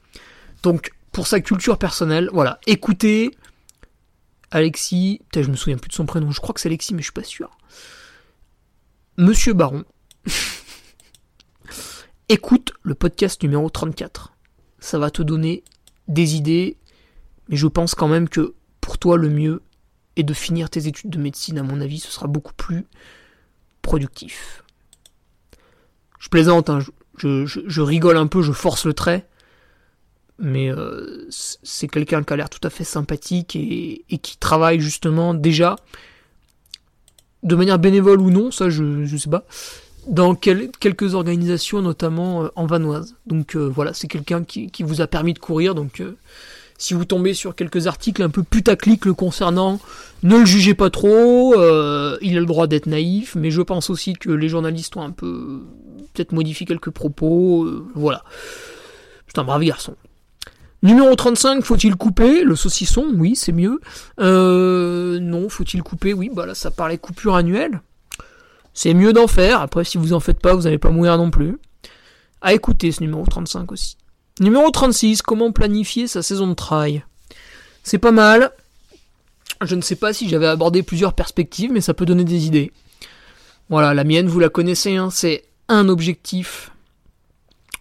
[0.64, 3.32] Donc pour sa culture personnelle, voilà, écoutez,
[4.52, 7.00] Alexis, peut-être je me souviens plus de son prénom, je crois que c'est Alexis, mais
[7.00, 7.58] je suis pas sûr.
[9.18, 9.86] Monsieur Baron,
[12.30, 14.34] écoute le podcast numéro 34.
[14.80, 15.64] Ça va te donner
[16.08, 16.78] des idées,
[17.48, 19.62] mais je pense quand même que pour toi le mieux
[20.18, 22.86] est de finir tes études de médecine, à mon avis, ce sera beaucoup plus
[23.82, 24.64] productif.
[26.20, 26.80] Je plaisante, hein,
[27.18, 29.28] je rigole un peu, je force le trait,
[30.42, 35.34] mais euh, c'est quelqu'un qui a l'air tout à fait sympathique et, qui travaille justement
[35.34, 35.76] déjà
[37.44, 39.46] de manière bénévole ou non, ça je ne sais pas,
[40.08, 43.16] dans quelques organisations notamment euh, en vanoise.
[43.26, 46.04] Donc euh, voilà, c'est quelqu'un qui, vous a permis de courir, donc
[46.78, 49.80] Si vous tombez sur quelques articles un peu putaclic le concernant,
[50.24, 53.90] ne le jugez pas trop, euh, il a le droit d'être naïf, mais je pense
[53.90, 55.62] aussi que les journalistes ont un peu
[56.14, 58.24] peut-être modifié quelques propos, euh, voilà.
[59.28, 59.96] C'est un brave garçon.
[60.84, 63.80] Numéro 35, faut-il couper Le saucisson, oui, c'est mieux.
[64.20, 66.14] Euh, non, faut-il couper?
[66.14, 67.82] Oui, bah là, ça parlait coupure annuelle.
[68.74, 69.62] C'est mieux d'en faire.
[69.62, 71.58] Après, si vous en faites pas, vous n'allez pas mourir non plus.
[72.42, 73.98] À écouter ce numéro 35 aussi.
[74.40, 77.04] Numéro 36, comment planifier sa saison de travail
[77.84, 78.52] C'est pas mal.
[79.64, 82.72] Je ne sais pas si j'avais abordé plusieurs perspectives, mais ça peut donner des idées.
[83.70, 86.72] Voilà, la mienne, vous la connaissez, hein, c'est un objectif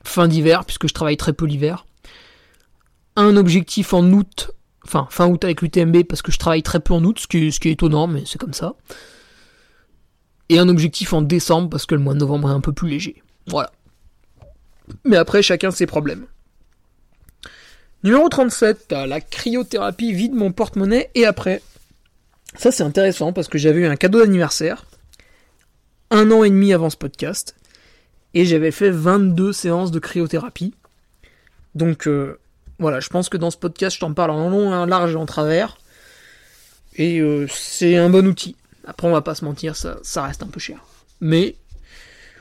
[0.04, 1.86] fin d'hiver, puisque je travaille très peu l'hiver.
[3.16, 4.52] Un objectif en août,
[4.84, 7.38] enfin fin août avec l'UTMB, parce que je travaille très peu en août, ce qui,
[7.46, 8.74] est étonnant, mais c'est comme ça.
[10.48, 12.88] Et un objectif en décembre, parce que le mois de novembre est un peu plus
[12.88, 13.22] léger.
[13.46, 13.72] Voilà.
[15.04, 16.26] Mais après, chacun ses problèmes.
[18.02, 21.62] Numéro 37, la cryothérapie vide mon porte-monnaie et après.
[22.56, 24.86] Ça c'est intéressant parce que j'avais eu un cadeau d'anniversaire
[26.10, 27.54] un an et demi avant ce podcast
[28.34, 30.74] et j'avais fait 22 séances de cryothérapie.
[31.74, 32.38] Donc euh,
[32.80, 35.16] voilà, je pense que dans ce podcast je t'en parle en long, en large et
[35.16, 35.76] en travers.
[36.96, 38.56] Et euh, c'est un bon outil.
[38.86, 40.80] Après on va pas se mentir, ça, reste un peu cher.
[41.20, 41.56] Mais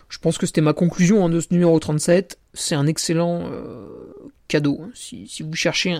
[0.07, 2.39] je pense que c'était ma conclusion hein, de ce numéro 37.
[2.53, 3.85] C'est un excellent euh,
[4.47, 4.79] cadeau.
[4.81, 4.89] Hein.
[4.95, 5.93] Si, vous cherchez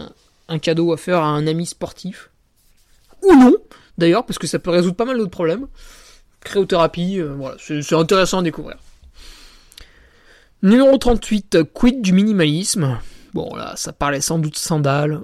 [0.47, 2.29] un, cadeau à faire à un ami sportif,
[3.21, 3.55] ou non,
[3.97, 5.67] d'ailleurs, parce que ça peut résoudre pas mal d'autres problèmes.
[6.39, 8.77] Cryothérapie, euh, voilà, c'est intéressant à découvrir.
[10.63, 12.99] Numéro 38, quid du minimalisme?
[13.33, 15.21] Bon là, ça parlait sans doute sandales.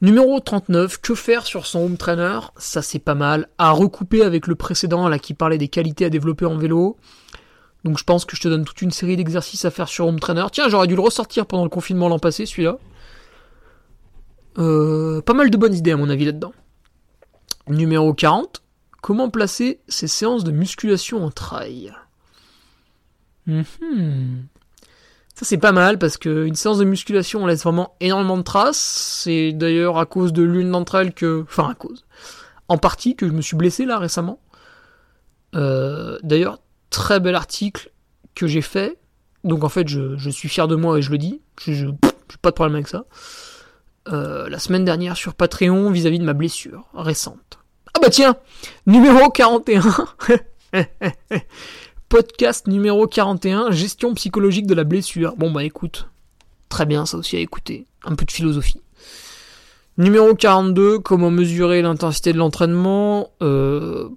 [0.00, 2.38] Numéro 39, que faire sur son home trainer?
[2.56, 3.48] Ça c'est pas mal.
[3.58, 6.96] À recouper avec le précédent là qui parlait des qualités à développer en vélo.
[7.84, 10.20] Donc je pense que je te donne toute une série d'exercices à faire sur home
[10.20, 10.46] trainer.
[10.52, 12.78] Tiens, j'aurais dû le ressortir pendant le confinement l'an passé celui-là.
[14.58, 16.52] Euh, pas mal de bonnes idées à mon avis là-dedans.
[17.68, 18.62] Numéro 40,
[19.00, 21.92] comment placer ces séances de musculation en trail?
[23.46, 24.48] Mhm.
[25.38, 29.20] Ça c'est pas mal parce qu'une séance de musculation on laisse vraiment énormément de traces.
[29.22, 31.44] C'est d'ailleurs à cause de l'une d'entre elles que...
[31.48, 32.04] Enfin à cause.
[32.66, 34.40] En partie que je me suis blessé là récemment.
[35.54, 36.58] Euh, d'ailleurs,
[36.90, 37.92] très bel article
[38.34, 38.98] que j'ai fait.
[39.44, 41.40] Donc en fait je, suis fier de moi et je le dis.
[41.60, 41.92] Je n'ai
[42.42, 43.04] pas de problème avec ça.
[44.08, 47.60] Euh, la semaine dernière sur Patreon vis-à-vis -vis de ma blessure récente.
[47.94, 48.34] Ah bah tiens
[48.86, 49.82] Numéro 41
[52.08, 55.36] podcast numéro 41, gestion psychologique de la blessure.
[55.36, 56.08] Bon bah écoute,
[56.70, 58.80] très bien ça aussi à écouter, un peu de philosophie.
[59.98, 64.08] Numéro 42, comment mesurer l'intensité de l'entraînement euh,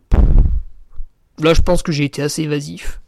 [1.40, 3.02] Là je pense que j'ai été assez évasif.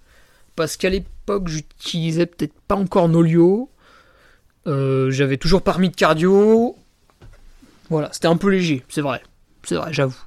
[0.58, 3.70] Parce qu'à l'époque j'utilisais peut-être pas encore Nolio.
[4.68, 6.76] Euh, j'avais toujours pas remis de cardio.
[7.90, 9.22] Voilà, c'était un peu léger, c'est vrai.
[9.64, 10.20] C'est vrai, j'avoue.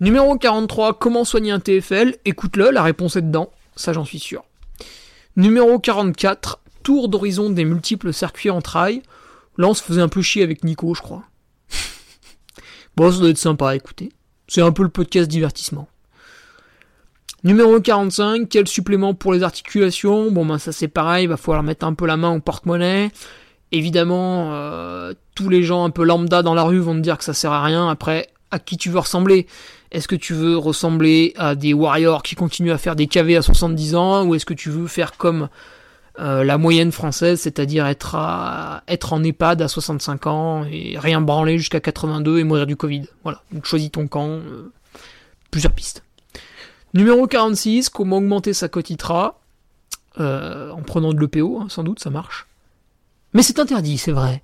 [0.00, 4.44] Numéro 43, comment soigner un TFL Écoute-le, la réponse est dedans ça j'en suis sûr.
[5.36, 9.02] Numéro 44, tour d'horizon des multiples circuits en trail.
[9.56, 11.24] Là on se faisait un peu chier avec Nico, je crois.
[12.96, 14.10] bon, ça doit être sympa à écouter.
[14.48, 15.88] C'est un peu le podcast divertissement.
[17.44, 20.32] Numéro 45, quel supplément pour les articulations?
[20.32, 23.12] Bon ben ça c'est pareil, il va falloir mettre un peu la main au porte-monnaie.
[23.70, 27.24] Évidemment, euh, tous les gens un peu lambda dans la rue vont te dire que
[27.24, 27.88] ça sert à rien.
[27.88, 29.46] Après, à qui tu veux ressembler
[29.90, 33.42] est-ce que tu veux ressembler à des warriors qui continuent à faire des KV à
[33.42, 35.48] 70 ans ou est-ce que tu veux faire comme
[36.18, 41.20] euh, la moyenne française, c'est-à-dire être, à, être en EHPAD à 65 ans et rien
[41.20, 43.04] branler jusqu'à 82 et mourir du Covid?
[43.22, 44.28] Voilà, donc choisis ton camp.
[44.28, 44.72] Euh,
[45.50, 46.02] plusieurs pistes.
[46.92, 49.40] Numéro 46, comment augmenter sa cotitra
[50.20, 52.46] euh, En prenant de l'EPO, hein, sans doute, ça marche.
[53.32, 54.42] Mais c'est interdit, c'est vrai.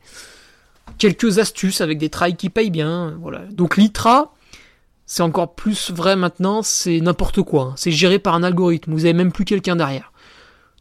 [0.99, 3.17] Quelques astuces avec des trails qui payent bien.
[3.21, 3.41] Voilà.
[3.51, 4.33] Donc l'ITRA,
[5.07, 7.63] c'est encore plus vrai maintenant, c'est n'importe quoi.
[7.63, 7.75] Hein.
[7.77, 10.13] C'est géré par un algorithme, vous avez même plus quelqu'un derrière.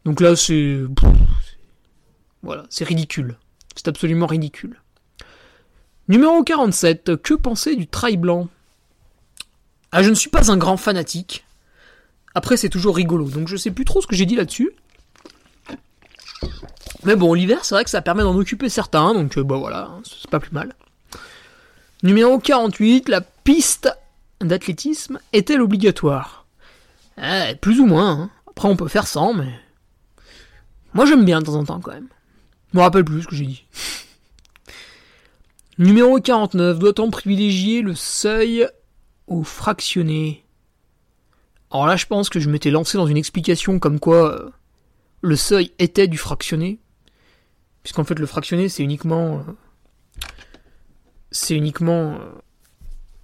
[0.05, 0.81] Donc là, c'est...
[2.41, 3.37] Voilà, c'est ridicule.
[3.75, 4.81] C'est absolument ridicule.
[6.09, 8.49] Numéro 47, que penser du trail blanc?
[9.91, 11.45] Ah, je ne suis pas un grand fanatique.
[12.35, 14.71] Après, c'est toujours rigolo, donc je sais plus trop ce que j'ai dit là-dessus.
[17.03, 19.89] Mais bon, l'hiver, c'est vrai que ça permet d'en occuper certains, donc euh, bah voilà,
[19.91, 20.73] hein, c'est pas plus mal.
[22.01, 23.89] Numéro 48, la piste
[24.41, 26.45] d'athlétisme est-elle obligatoire
[27.17, 28.11] eh, Plus ou moins.
[28.11, 28.29] Hein.
[28.49, 29.53] Après, on peut faire sans, mais.
[30.93, 32.07] Moi, j'aime bien de temps en temps quand même.
[32.71, 33.65] Je me rappelle plus ce que j'ai dit.
[35.77, 36.77] Numéro 49.
[36.79, 38.67] Doit-on privilégier le seuil
[39.27, 40.43] au fractionné?
[41.71, 44.49] Alors là, je pense que je m'étais lancé dans une explication comme quoi euh,
[45.23, 46.79] le seuil était du fractionné.
[47.81, 49.51] puisqu'en fait le fractionné c'est uniquement euh,
[51.31, 52.17] c'est uniquement euh,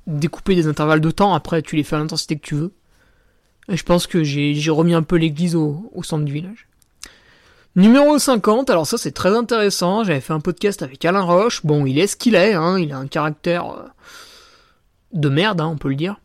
[0.08, 2.74] découper des intervalles de temps, après tu les fais à l'intensité que tu veux.
[3.68, 6.68] Et je pense que j'ai remis un peu l'église au, au centre du village.
[7.76, 11.86] Numéro 50, alors ça c'est très intéressant, j'avais fait un podcast avec Alain Roche, bon
[11.86, 13.86] il est ce qu'il est, hein, il a un caractère euh,
[15.14, 16.20] de merde, hein, on peut le dire.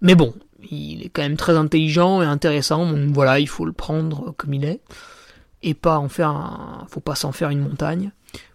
[0.00, 0.34] Mais bon,
[0.70, 4.54] il est quand même très intelligent et intéressant, donc voilà, il faut le prendre comme
[4.54, 4.80] il est.
[5.62, 6.86] Et pas en faire un...
[6.88, 8.12] faut pas s'en faire une montagne.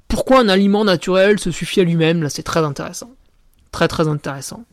[0.07, 2.21] Pourquoi un aliment naturel se suffit à lui-même?
[2.23, 3.11] Là c'est très intéressant.
[3.71, 4.65] Très très intéressant.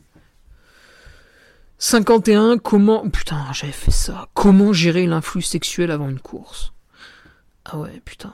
[1.81, 3.09] 51, comment...
[3.09, 4.27] Putain, j'avais fait ça.
[4.33, 6.73] Comment gérer l'influx sexuel avant une course?
[7.63, 8.33] Ah ouais, putain.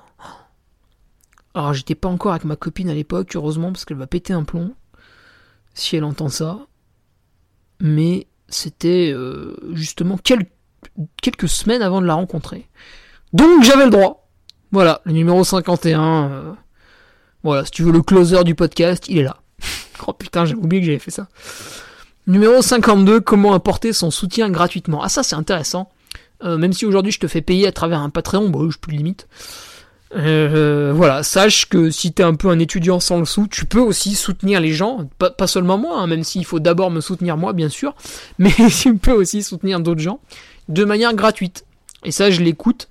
[1.53, 4.43] Alors j'étais pas encore avec ma copine à l'époque, heureusement, parce qu'elle va péter un
[4.43, 4.73] plomb.
[5.75, 6.65] Si elle entend ça.
[7.79, 10.17] Mais c'était euh, justement
[11.21, 12.67] quelques semaines avant de la rencontrer.
[13.34, 14.29] Donc j'avais le droit.
[14.71, 16.01] Voilà, le numéro 51.
[16.01, 16.53] Euh,
[17.43, 19.38] voilà, si tu veux le closer du podcast, il est là.
[20.08, 21.27] oh putain, j'ai oublié que j'avais fait ça.
[22.27, 25.03] Numéro 52, comment apporter son soutien gratuitement.
[25.03, 25.91] Ah ça c'est intéressant.
[26.43, 28.95] Euh, même si aujourd'hui je te fais payer à travers un Patreon, bon, je plus
[28.95, 29.27] limite.
[30.13, 33.79] Euh, voilà, sache que si t'es un peu un étudiant sans le sou, tu peux
[33.79, 37.53] aussi soutenir les gens, pas, seulement moi, hein, même s'il faut d'abord me soutenir moi,
[37.53, 37.95] bien sûr,
[38.39, 40.19] mais tu peux aussi soutenir d'autres gens
[40.69, 41.65] de manière gratuite.
[42.03, 42.87] Et ça, je l'écoute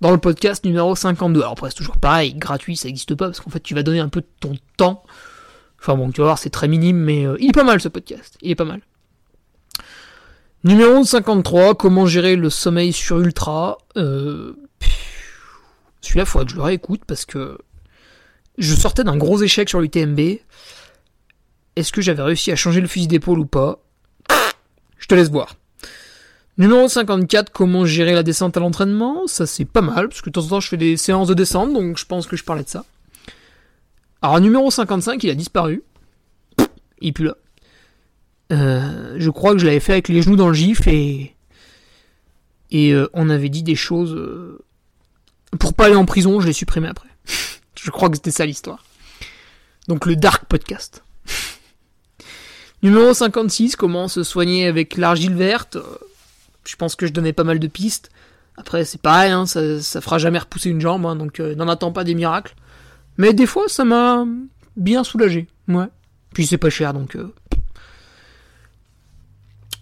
[0.00, 1.40] dans le podcast numéro 52.
[1.40, 4.00] Alors après, c'est toujours pareil, gratuit, ça n'existe pas, parce qu'en fait, tu vas donner
[4.00, 5.02] un peu de ton temps.
[5.80, 7.88] Enfin bon, tu vas voir, c'est très minime, mais euh, il est pas mal ce
[7.88, 8.80] podcast, il est pas mal.
[10.64, 14.54] Numéro 53, comment gérer le sommeil sur Ultra euh,
[16.02, 17.58] Celui-là, il faudrait que je le réécoute parce que
[18.58, 20.20] je sortais d'un gros échec sur l'UTMB.
[21.76, 23.78] Est-ce que j'avais réussi à changer le fusil d'épaule ou pas?
[24.98, 25.56] Je te laisse voir.
[26.58, 29.26] Numéro 54, comment gérer la descente à l'entraînement?
[29.26, 31.34] Ça c'est pas mal, parce que de temps en temps je fais des séances de
[31.34, 32.84] descente, donc je pense que je parlais de ça.
[34.20, 35.82] Alors numéro 55, il a disparu.
[37.00, 37.36] Il plus là.
[38.52, 41.34] Euh, je crois que je l'avais fait avec les genoux dans le gif et
[42.70, 44.62] et euh, on avait dit des choses euh,
[45.58, 46.40] pour pas aller en prison.
[46.40, 47.08] Je l'ai supprimé après.
[47.80, 48.84] je crois que c'était ça l'histoire.
[49.88, 51.04] Donc le dark podcast.
[52.82, 55.78] Numéro 56, comment se soigner avec l'argile verte.
[56.66, 58.10] Je pense que je donnais pas mal de pistes.
[58.56, 61.92] Après, c'est pareil, hein, ça, ça fera jamais repousser une jambe, hein, donc n'en attends
[61.92, 62.54] pas des miracles.
[63.16, 64.26] Mais des fois, ça m'a
[64.76, 65.46] bien soulagé.
[65.68, 65.86] Ouais.
[66.34, 67.16] Puis c'est pas cher, donc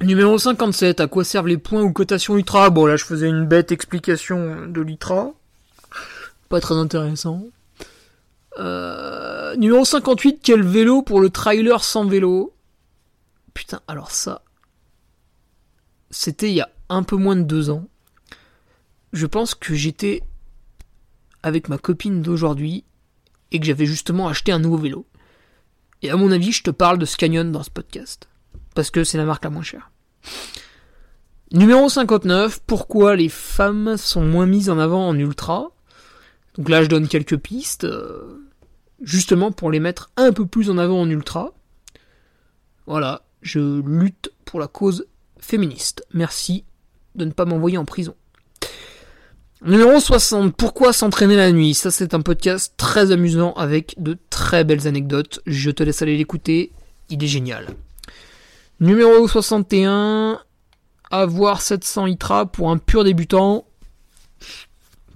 [0.03, 2.71] Numéro 57, à quoi servent les points ou cotations Ultra?
[2.71, 5.33] Bon là je faisais une bête explication de l'Itra.
[6.51, 7.47] Pas très intéressant.
[8.59, 12.53] Euh, numéro 58, quel vélo pour le trailer sans vélo?
[13.55, 14.43] Putain, alors ça...
[16.11, 17.87] C'était il y a un peu moins de deux ans.
[19.13, 20.25] Je pense que j'étais
[21.45, 22.83] avec ma copine d'aujourd'hui
[23.53, 25.07] et que j'avais justement acheté un nouveau vélo.
[26.03, 28.29] Et à mon avis, je te parle de Scanion dans ce podcast
[28.75, 29.93] parce que c'est la marque la moins chère.
[31.53, 35.71] Numéro 59, pourquoi les femmes sont moins mises en avant en ultra?
[36.61, 38.47] Donc là je donne quelques pistes, euh,
[39.01, 41.55] justement pour les mettre un peu plus en avant en ultra.
[42.85, 45.07] Voilà, je lutte pour la cause
[45.39, 46.05] féministe.
[46.13, 46.65] Merci
[47.15, 48.15] de ne pas m'envoyer en prison.
[49.63, 51.73] Numéro 60, pourquoi s'entraîner la nuit?
[51.73, 55.41] Ça c'est un podcast très amusant avec de très belles anecdotes.
[55.47, 56.73] Je te laisse aller l'écouter,
[57.09, 57.69] il est génial.
[58.81, 60.43] Numéro 61,
[61.11, 63.65] avoir 700 ITRA pour un pur débutant.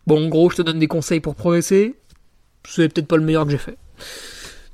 [0.07, 1.95] Bon, en gros, je te donne des conseils pour progresser.
[2.69, 3.77] C'est peut-être pas le meilleur que j'ai fait.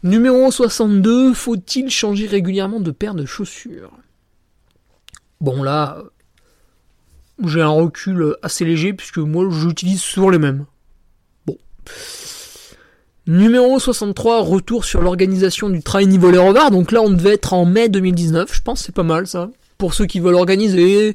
[0.03, 3.93] Numéro 62, faut-il changer régulièrement de paire de chaussures?
[5.41, 6.03] Bon, là,
[7.45, 10.67] j'ai un recul assez léger puisque moi, j'utilise toujours les mêmes.
[11.47, 11.57] Bon.
[13.27, 16.39] Numéro 63, retour sur l'organisation du trail niveau les
[16.71, 18.53] Donc là, on devait être en mai 2019.
[18.53, 19.51] Je pense c'est pas mal ça.
[19.79, 21.15] Pour ceux qui veulent organiser,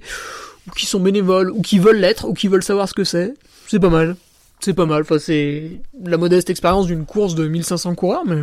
[0.67, 3.33] ou qui sont bénévoles, ou qui veulent l'être, ou qui veulent savoir ce que c'est.
[3.67, 4.15] C'est pas mal.
[4.59, 5.01] C'est pas mal.
[5.01, 8.41] Enfin, c'est la modeste expérience d'une course de 1500 coureurs, mais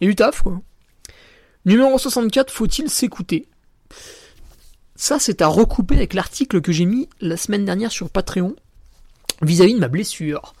[0.00, 0.60] il y a eu taf, quoi.
[1.66, 3.46] Numéro 64, faut-il s'écouter?
[4.96, 8.54] Ça, c'est à recouper avec l'article que j'ai mis la semaine dernière sur Patreon
[9.42, 10.54] vis à -vis de ma blessure.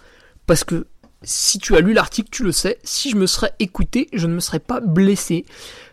[0.46, 0.86] Parce que
[1.22, 4.34] si tu as lu l'article, tu le sais, si je me serais écouté, je ne
[4.34, 5.44] me serais pas blessé.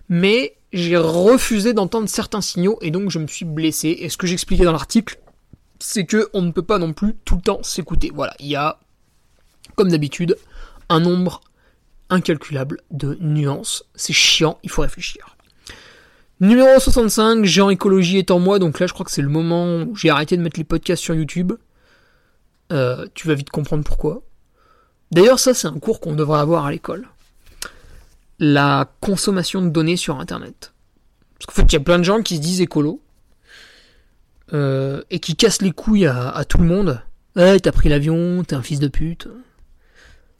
[0.09, 3.89] Mais j'ai refusé d'entendre certains signaux et donc je me suis blessé.
[3.99, 5.19] Et ce que j'expliquais dans l'article,
[5.79, 8.11] c'est que on ne peut pas non plus tout le temps s'écouter.
[8.13, 8.79] Voilà, il y a,
[9.75, 10.37] comme d'habitude,
[10.89, 11.41] un nombre
[12.09, 13.83] incalculable de nuances.
[13.95, 15.35] C'est chiant, il faut réfléchir.
[16.39, 19.81] Numéro 65, Jean Écologie est en moi, donc là je crois que c'est le moment
[19.81, 21.53] où j'ai arrêté de mettre les podcasts sur YouTube.
[22.71, 24.21] Euh, tu vas vite comprendre pourquoi.
[25.11, 27.07] D'ailleurs, ça, c'est un cours qu'on devrait avoir à l'école.
[28.39, 30.73] La consommation de données sur Internet.
[31.39, 33.01] Parce qu'en fait, il y a plein de gens qui se disent écolo.
[34.53, 37.01] Euh, et qui cassent les couilles à, tout le monde.
[37.35, 39.27] Ouais, t'as pris l'avion, t'es un fils de pute.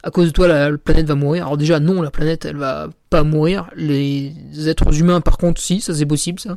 [0.02, 1.44] À cause de toi, la, planète va mourir.
[1.44, 3.68] Alors déjà, non, la planète, elle va pas mourir.
[3.76, 4.32] Les
[4.66, 6.56] êtres humains, par contre, si, ça c'est possible, ça.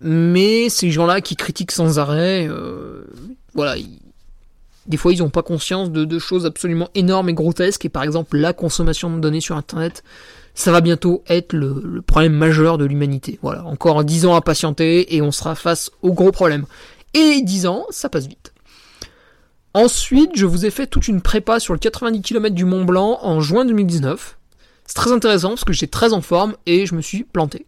[0.00, 3.04] Mais ces gens-là qui critiquent sans arrêt, euh,
[3.54, 3.74] voilà,
[4.86, 8.36] des fois ils n'ont pas conscience de, choses absolument énormes et grotesques, et par exemple
[8.36, 10.04] la consommation de données sur Internet,
[10.58, 13.38] ça va bientôt être le, problème majeur de l'humanité.
[13.42, 16.66] Voilà, encore 10 ans à patienter, et on sera face au gros problème.
[17.14, 18.52] Et 10 ans, ça passe vite.
[19.72, 23.20] Ensuite, je vous ai fait toute une prépa sur le 90 km du Mont Blanc
[23.22, 24.36] en juin 2019.
[24.84, 27.64] C'est très intéressant parce que j'étais très en forme et je me suis planté.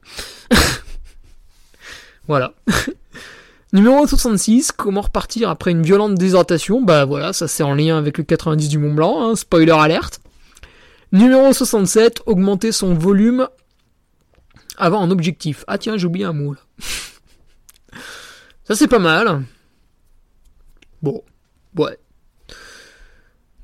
[2.27, 2.55] voilà.
[3.73, 8.19] Numéro 66, comment repartir après une violente déshydratation Bah voilà, ça c'est en lien avec
[8.19, 10.21] le 90 du Mont Blanc, hein, spoiler alerte.
[11.13, 13.49] Numéro 67, augmenter son volume
[14.77, 15.65] avant un objectif.
[15.67, 16.61] Ah tiens, j'ai oublié un mot là.
[18.65, 19.43] ça c'est pas mal.
[21.03, 21.23] Bon,
[21.77, 21.99] ouais.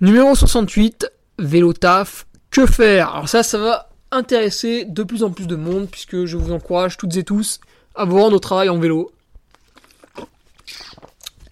[0.01, 3.11] Numéro 68, vélo taf, que faire?
[3.11, 6.97] Alors ça, ça va intéresser de plus en plus de monde puisque je vous encourage
[6.97, 7.61] toutes et tous
[7.95, 9.13] à vous rendre au travail en vélo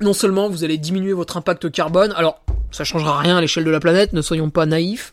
[0.01, 2.41] non seulement vous allez diminuer votre impact carbone, alors
[2.71, 5.13] ça changera rien à l'échelle de la planète, ne soyons pas naïfs,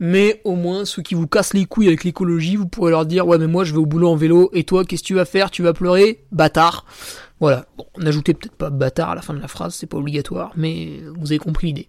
[0.00, 3.26] mais au moins ceux qui vous cassent les couilles avec l'écologie, vous pourrez leur dire
[3.26, 5.24] ouais mais moi je vais au boulot en vélo et toi qu'est-ce que tu vas
[5.24, 5.50] faire?
[5.50, 6.24] Tu vas pleurer?
[6.32, 6.84] Bâtard.
[7.40, 7.66] Voilà.
[7.76, 11.00] Bon, n'ajoutez peut-être pas bâtard à la fin de la phrase, c'est pas obligatoire, mais
[11.18, 11.88] vous avez compris l'idée.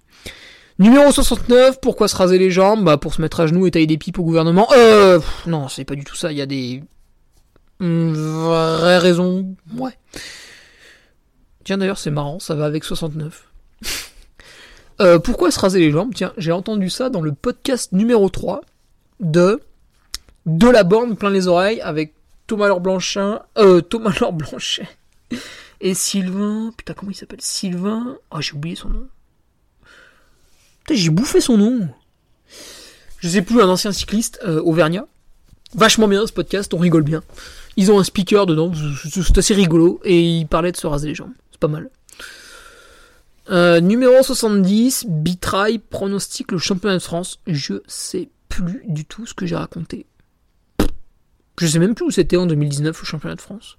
[0.78, 2.86] Numéro 69, pourquoi se raser les jambes?
[2.86, 4.68] Bah pour se mettre à genoux et tailler des pipes au gouvernement.
[4.76, 6.84] Euh non, c'est pas du tout ça, il y a des
[7.80, 9.56] vraies raisons.
[9.78, 9.92] Ouais.
[11.66, 13.49] Tiens, d'ailleurs, c'est marrant, ça va avec 69.
[15.02, 16.14] Euh, pourquoi se raser les jambes?
[16.14, 18.62] Tiens, j'ai entendu ça dans le podcast numéro 3
[19.20, 19.62] de
[20.46, 22.14] De la borne plein les oreilles avec
[22.48, 24.88] Thomas Laure Blanchin, euh, Thomas Laure Blanchet
[25.82, 26.74] et Sylvain.
[26.76, 27.42] Putain, comment il s'appelle?
[27.42, 28.18] Sylvain.
[28.32, 29.08] Ah, oh, j'ai oublié son nom.
[30.86, 31.90] Putain, j'ai bouffé son nom.
[33.20, 35.06] Je sais plus, un ancien cycliste euh, auvergnat.
[35.76, 37.22] Vachement bien ce podcast, on rigole bien.
[37.78, 38.72] Ils ont un speaker dedans,
[39.04, 41.90] c'est assez rigolo, et il parlait de se raser les jambes pas mal.
[43.50, 47.40] Euh, numéro 70, Bitrai pronostique le championnat de France.
[47.48, 50.06] Je sais plus du tout ce que j'ai raconté.
[51.60, 53.78] Je sais même plus où c'était en 2019 au championnat de France.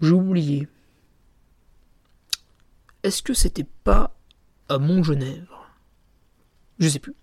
[0.00, 0.68] J'ai oublié.
[3.02, 4.14] Est-ce que c'était pas
[4.68, 5.70] à Montgenèvre?
[6.78, 7.14] Je sais plus.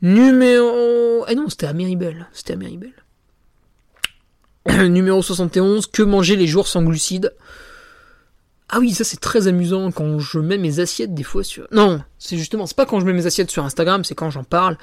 [0.00, 1.26] Numéro.
[1.28, 2.28] Eh non, c'était à Miribel.
[2.32, 2.94] C'était à Miribel.
[4.88, 7.34] Numéro 71, que manger les jours sans glucides?
[8.72, 11.66] Ah oui, ça c'est très amusant quand je mets mes assiettes des fois sur.
[11.72, 14.44] Non, c'est justement, c'est pas quand je mets mes assiettes sur Instagram, c'est quand j'en
[14.44, 14.78] parle.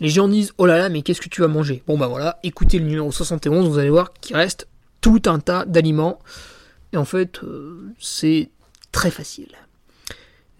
[0.00, 1.82] Les gens disent Oh là là, mais qu'est-ce que tu vas manger?
[1.86, 4.68] Bon bah voilà, écoutez le numéro 71, vous allez voir qu'il reste
[5.00, 6.18] tout un tas d'aliments.
[6.92, 8.50] Et en fait, euh, c'est
[8.90, 9.52] très facile.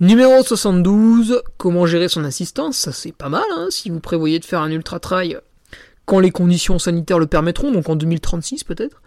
[0.01, 2.77] Numéro 72, comment gérer son assistance?
[2.77, 5.39] Ça c'est pas mal, hein, si vous prévoyez de faire un ultra trail
[6.05, 9.03] quand les conditions sanitaires le permettront, donc en 2036 peut-être.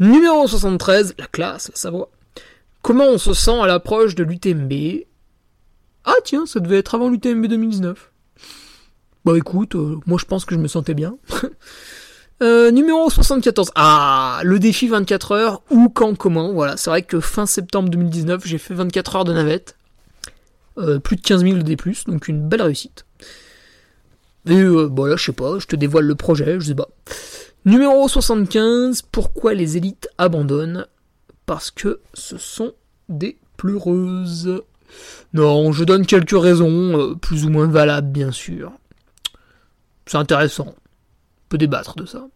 [0.00, 2.10] Numéro 73, la classe, la Savoie.
[2.82, 5.04] Comment on se sent à l'approche de l'UTMB
[6.04, 8.12] Ah tiens, ça devait être avant l'UTMB 2019.
[9.24, 11.16] Bah écoute, euh, moi je pense que je me sentais bien.
[12.42, 13.72] euh, numéro 74.
[13.74, 16.52] Ah, le défi 24 heures, où, quand, comment.
[16.52, 19.76] Voilà, c'est vrai que fin septembre 2019, j'ai fait 24 heures de navette.
[20.78, 21.76] Euh, plus de 15 000 de D+,
[22.06, 23.04] donc une belle réussite.
[24.46, 26.88] Et euh, voilà, je sais pas, je te dévoile le projet, je sais pas.
[27.66, 30.86] Numéro 75, pourquoi les élites abandonnent?
[31.50, 32.74] Parce que ce sont
[33.08, 34.62] des pleureuses.
[35.34, 38.70] Non, je donne quelques raisons, euh, plus ou moins valables bien sûr.
[40.06, 40.66] C'est intéressant.
[40.68, 42.28] On peut débattre de ça.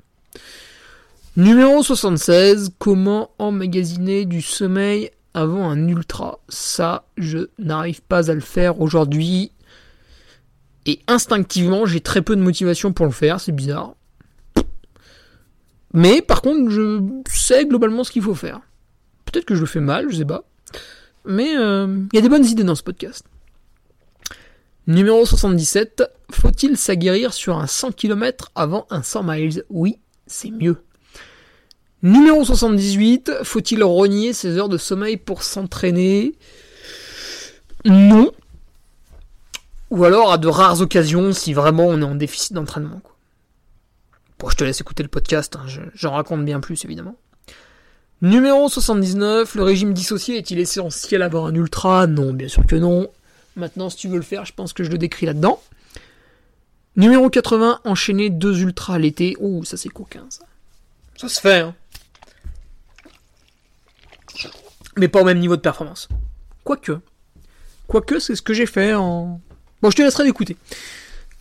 [1.37, 6.41] Numéro 76, comment emmagasiner du sommeil avant un ultra?
[6.49, 9.53] Ça, je n'arrive pas à le faire aujourd'hui.
[10.87, 13.95] Et instinctivement, j'ai très peu de motivation pour le faire, c'est bizarre.
[15.93, 17.01] Mais par contre, je
[17.31, 18.61] sais globalement ce qu'il faut faire.
[19.35, 20.45] Peut-être que je le fais mal, je sais pas.
[21.25, 23.25] Mais euh, il y a des bonnes idées dans ce podcast.
[24.87, 26.05] Numéro 77.
[26.31, 29.65] Faut-il s'aguerrir sur un 100 km avant un 100 miles?
[29.71, 30.77] Oui, c'est mieux.
[32.05, 33.43] Numéro 78.
[33.43, 36.37] Faut-il renier ses heures de sommeil pour s'entraîner?
[37.85, 38.31] Non.
[39.91, 43.03] Ou alors à de rares occasions si vraiment on est en déficit d'entraînement.
[44.39, 47.17] Bon, je te laisse écouter le podcast, hein, j'en raconte bien plus évidemment.
[48.25, 52.07] Numéro 79, le régime dissocié est-il essentiel avant un ultra?
[52.07, 53.11] Non, bien sûr que non.
[53.55, 55.63] Maintenant, si tu veux le faire, je pense que je le décris là-dedans.
[56.97, 59.37] Numéro 80, enchaîner deux ultras l'été.
[59.41, 60.47] Ouh, ça c'est coquin ça.
[61.19, 61.75] Ça se fait, hein.
[64.97, 66.09] Mais pas au même niveau de performance.
[66.65, 66.99] Quoique.
[67.89, 69.39] Quoique, c'est ce que j'ai fait en.
[69.83, 70.57] Bon, je te laisserai d'écouter.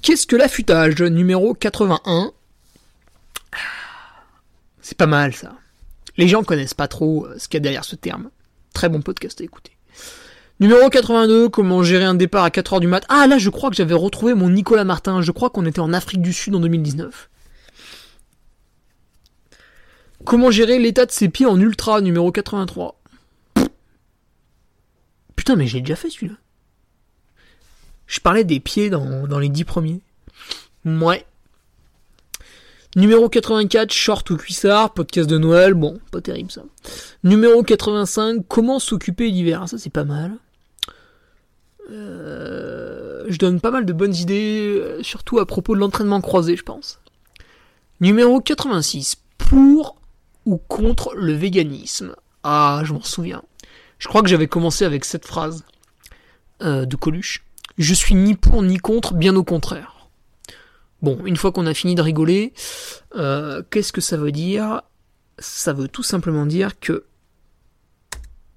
[0.02, 1.02] Qu'est-ce que l'affûtage?
[1.02, 2.34] Numéro 81.
[4.82, 5.56] C'est pas mal ça.
[6.18, 8.30] Les gens connaissent pas trop euh, ce qu'il y a derrière ce terme.
[8.74, 9.72] Très bon podcast à écouter.
[10.60, 13.04] Numéro 82, comment gérer un départ à 4h du mat.
[13.10, 15.22] Ah là, je crois que j'avais retrouvé mon Nicolas Martin.
[15.22, 17.30] Je crois qu'on était en Afrique du Sud en 2019.
[20.24, 23.00] Comment gérer l'état de ses pieds en ultra, numéro 83.
[25.36, 26.36] Putain, mais j'ai déjà fait celui-là.
[28.08, 30.02] Je parlais des pieds dans, dans les 10 premiers.
[30.86, 31.26] Ouais.
[32.96, 36.62] Numéro 84, short ou cuissard, podcast de Noël, bon, pas terrible ça.
[37.24, 40.34] Numéro 85, comment s'occuper l'hiver, ça c'est pas mal.
[41.92, 46.56] Euh, je donne pas mal de bonnes idées, euh, surtout à propos de l'entraînement croisé,
[46.56, 47.00] je pense.
[48.00, 49.96] Numéro 86, pour
[50.46, 52.16] ou contre le véganisme.
[52.44, 53.42] Ah, je m'en souviens.
[53.98, 55.64] Je crois que j'avais commencé avec cette phrase
[56.62, 57.44] euh, de Coluche.
[57.78, 60.03] Je suis ni pour ni contre, bien au contraire.
[61.04, 62.54] Bon, une fois qu'on a fini de rigoler,
[63.16, 64.82] euh, qu'est-ce que ça veut dire?
[65.38, 67.04] Ça veut tout simplement dire que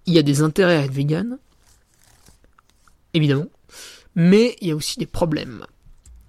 [0.06, 1.38] il y a des intérêts à être vegan,
[3.14, 3.48] évidemment,
[4.14, 5.66] mais il y a aussi des problèmes.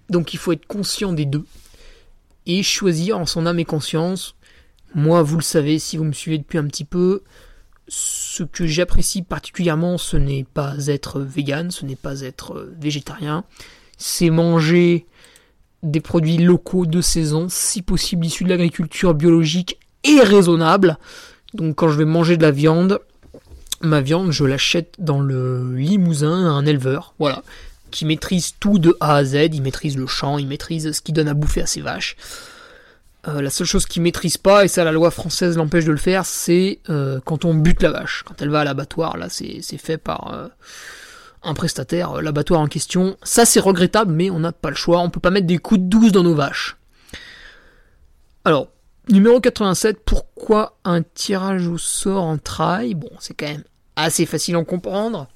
[0.10, 1.46] Donc il faut être conscient des deux
[2.48, 4.36] et choisir en son âme et conscience.
[4.96, 7.22] Moi, vous le savez, si vous me suivez depuis un petit peu,
[7.88, 13.44] ce que j'apprécie particulièrement, ce n'est pas être vegan, ce n'est pas être végétarien,
[14.00, 15.06] c'est manger
[15.84, 20.98] des produits locaux de saison, si possible issus de l'agriculture biologique et raisonnable.
[21.54, 23.00] Donc quand je vais manger de la viande,
[23.82, 27.44] ma viande, je l'achète dans le Limousin à un éleveur, voilà,
[27.92, 31.14] qui maîtrise tout de A à Z, il maîtrise le champ, il maîtrise ce qu'il
[31.14, 32.16] donne à bouffer à ses vaches.
[33.28, 35.98] Euh, la seule chose qu'il maîtrise pas, et ça la loi française l'empêche de le
[35.98, 38.24] faire, c'est euh, quand on bute la vache.
[38.26, 40.34] Quand elle va à l'abattoir, là c'est fait par...
[40.34, 40.48] Euh,
[41.44, 43.18] un prestataire, euh, l'abattoir en question.
[43.24, 45.82] Ça c'est regrettable, mais on n'a pas le choix, on peut pas mettre des coups
[45.82, 46.78] de douze dans nos vaches.
[48.46, 48.70] Alors,
[49.10, 52.94] numéro 87, pourquoi un tirage au sort en trail?
[52.94, 53.64] Bon, c'est quand même
[53.96, 55.28] assez facile à comprendre.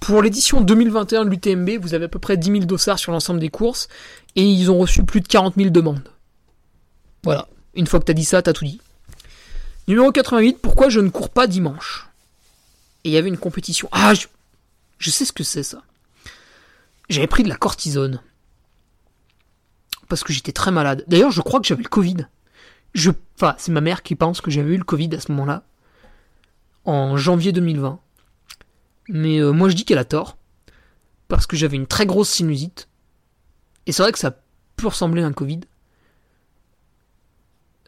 [0.00, 3.38] Pour l'édition 2021 de l'UTMB, vous avez à peu près 10 000 dossards sur l'ensemble
[3.38, 3.88] des courses,
[4.34, 6.02] et ils ont reçu plus de 40 000 demandes.
[7.22, 8.80] Voilà, une fois que t'as dit ça, t'as tout dit.
[9.86, 12.08] Numéro 88, pourquoi je ne cours pas dimanche?
[13.04, 13.88] Et il y avait une compétition.
[13.92, 14.26] Ah, je,
[15.02, 15.82] je sais ce que c'est ça.
[17.08, 18.20] J'avais pris de la cortisone.
[20.08, 21.04] Parce que j'étais très malade.
[21.08, 22.28] D'ailleurs, je crois que j'avais le Covid.
[23.34, 25.64] Enfin, c'est ma mère qui pense que j'avais eu le Covid à ce moment-là.
[26.84, 27.98] En janvier 2020.
[29.08, 30.36] Mais euh, moi, je dis qu'elle a tort.
[31.26, 32.88] Parce que j'avais une très grosse sinusite.
[33.86, 34.38] Et c'est vrai que ça
[34.76, 35.60] peut ressembler à un Covid.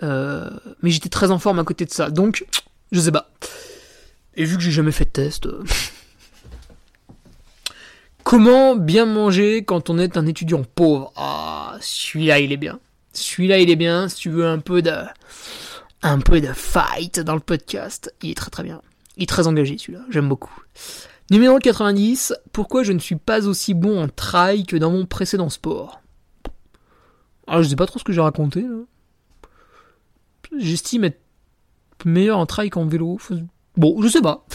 [0.03, 0.51] Euh,
[0.83, 2.11] mais j'étais très en forme à côté de ça.
[2.11, 2.45] Donc,
[2.91, 3.31] je sais pas.
[4.35, 5.47] Et vu que j'ai jamais fait de test.
[5.47, 5.63] Euh,
[8.25, 11.13] Comment bien manger quand on est un étudiant pauvre?
[11.15, 12.81] Ah, celui-là il est bien.
[13.13, 14.09] Celui-là il est bien.
[14.09, 14.95] Si tu veux un peu de,
[16.03, 18.81] un peu de fight dans le podcast, il est très très bien.
[19.19, 20.01] Il est très engagé celui-là.
[20.09, 20.55] J'aime beaucoup.
[21.31, 22.35] Numéro 90.
[22.53, 26.01] Pourquoi je ne suis pas aussi bon en trail que dans mon précédent sport?
[27.47, 28.65] Ah, je sais pas trop ce que j'ai raconté.
[30.57, 31.21] J'estime être
[32.07, 33.19] meilleur en trail qu'en vélo.
[33.77, 34.47] Bon, je sais pas.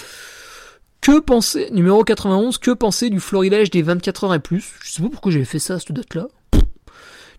[1.02, 4.74] Que penser, numéro 91, que penser du florilège des 24 heures et plus?
[4.84, 6.28] Je sais pas pourquoi j'avais fait ça à cette date-là.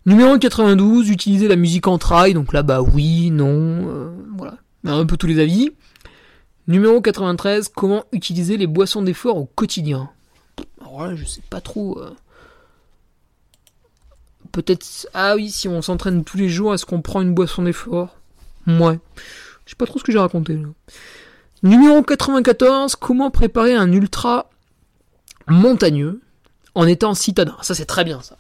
[0.07, 4.57] Numéro 92, utiliser la musique en trail, donc là bah oui, non, euh, voilà,
[4.87, 5.71] un peu tous les avis.
[6.69, 10.09] Numéro 93, comment utiliser les boissons d'effort au quotidien?
[10.81, 12.01] Alors là, je sais pas trop.
[12.01, 12.15] Euh.
[14.53, 18.17] Peut-être, ah oui, si on s'entraîne tous les jours, est-ce qu'on prend une boisson d'effort?
[18.67, 18.99] Ouais.
[19.67, 20.69] Je sais pas trop ce que j'ai raconté là.
[21.63, 24.49] Numéro 94, comment préparer un ultra
[25.47, 26.21] montagneux
[26.75, 27.57] en étant citadin?
[27.61, 28.37] Ça c'est très bien ça.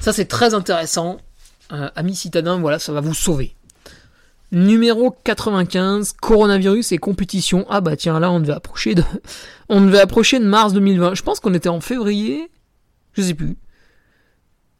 [0.00, 1.18] Ça c'est très intéressant.
[1.70, 3.54] Euh, amis citadins, voilà, ça va vous sauver.
[4.50, 7.64] Numéro 95, coronavirus et compétition.
[7.68, 9.04] Ah bah tiens, là on devait approcher de,
[9.68, 11.14] on devait approcher de mars 2020.
[11.14, 12.50] Je pense qu'on était en février,
[13.12, 13.56] je sais plus.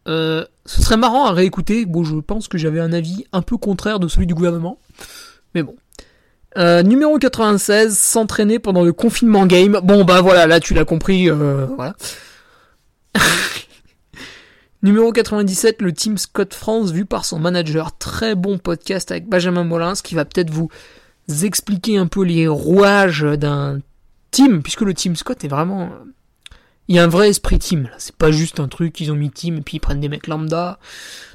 [0.09, 1.85] Euh, ce serait marrant à réécouter.
[1.85, 4.79] Bon, je pense que j'avais un avis un peu contraire de celui du gouvernement,
[5.55, 5.77] mais bon.
[6.57, 9.81] Euh, numéro 96, s'entraîner pendant le confinement game.
[9.83, 11.95] Bon bah voilà, là tu l'as compris, euh, voilà.
[14.83, 17.97] numéro 97, le Team Scott France vu par son manager.
[17.99, 20.71] Très bon podcast avec Benjamin Molins qui va peut-être vous
[21.43, 23.81] expliquer un peu les rouages d'un
[24.31, 25.91] team, puisque le Team Scott est vraiment
[26.89, 27.91] Il y a un vrai esprit team, là.
[27.99, 30.27] C'est pas juste un truc, ils ont mis team et puis ils prennent des mecs
[30.27, 30.79] lambda.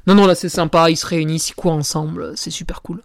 [0.08, 3.00] Non, non, là c'est sympa, ils se réunissent, ils courent ensemble, c'est super cool.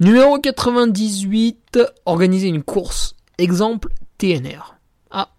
[0.00, 3.14] Numéro 98, organiser une course.
[3.38, 3.88] Exemple,
[4.18, 4.76] TNR.
[5.10, 5.30] Ah,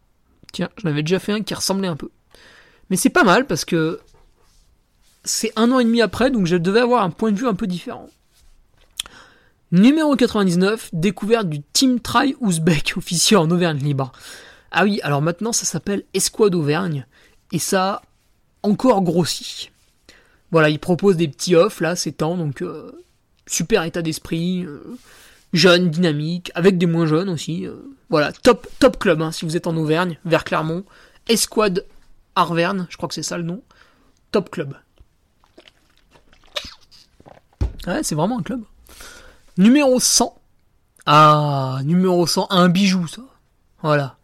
[0.51, 2.09] tiens, j'en avais déjà fait un qui ressemblait un peu.
[2.89, 3.99] Mais c'est pas mal parce que
[5.23, 7.55] c'est un an et demi après, donc je devais avoir un point de vue un
[7.55, 8.09] peu différent.
[9.71, 14.11] Numéro 99, découverte du Team Try Ouzbek officiel en Auvergne libre.
[14.71, 17.07] Ah oui, alors maintenant ça s'appelle Esquad Auvergne,
[17.51, 18.01] et ça a
[18.61, 19.71] encore grossi.
[20.51, 22.91] Voilà, ils proposent des petits offs là, ces temps, donc euh,
[23.47, 24.97] super état d'esprit, euh,
[25.53, 27.65] jeune, dynamique, avec des moins jeunes aussi.
[27.65, 27.75] Euh,
[28.09, 30.83] voilà, top, top club hein, si vous êtes en Auvergne, vers Clermont.
[31.29, 31.85] Esquad
[32.35, 33.61] Arverne, je crois que c'est ça le nom.
[34.31, 34.75] Top club.
[37.87, 38.61] Ouais, c'est vraiment un club.
[39.57, 40.35] Numéro 100.
[41.05, 43.21] Ah, numéro 100, un bijou ça.
[43.81, 44.17] Voilà.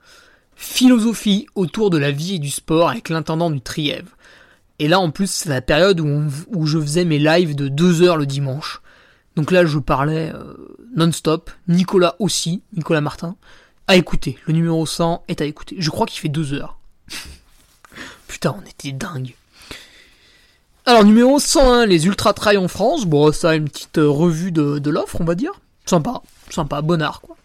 [0.55, 4.11] Philosophie autour de la vie et du sport avec l'intendant du Trièvre.
[4.79, 8.17] Et là en plus c'est la période où, je faisais mes lives de 2 heures
[8.17, 8.81] le dimanche.
[9.35, 10.53] Donc là je parlais euh,
[10.95, 11.51] non-stop.
[11.67, 13.35] Nicolas aussi, Nicolas Martin.
[13.87, 14.37] À écouter.
[14.45, 15.75] Le numéro 100 est à écouter.
[15.79, 16.77] Je crois qu'il fait 2 heures.
[18.27, 19.33] Putain, on était dingue.
[20.85, 23.05] Alors numéro 101, les Ultra Trail en France.
[23.05, 25.53] Bon, ça, une petite euh, revue de, de l'offre, on va dire.
[25.85, 27.35] Sympa, sympa, bonnard, quoi.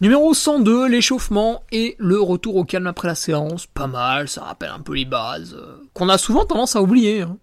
[0.00, 3.66] Numéro 102, l'échauffement et le retour au calme après la séance.
[3.66, 7.22] Pas mal, ça rappelle un peu les bases, euh, qu'on a souvent tendance à oublier.
[7.22, 7.36] Hein.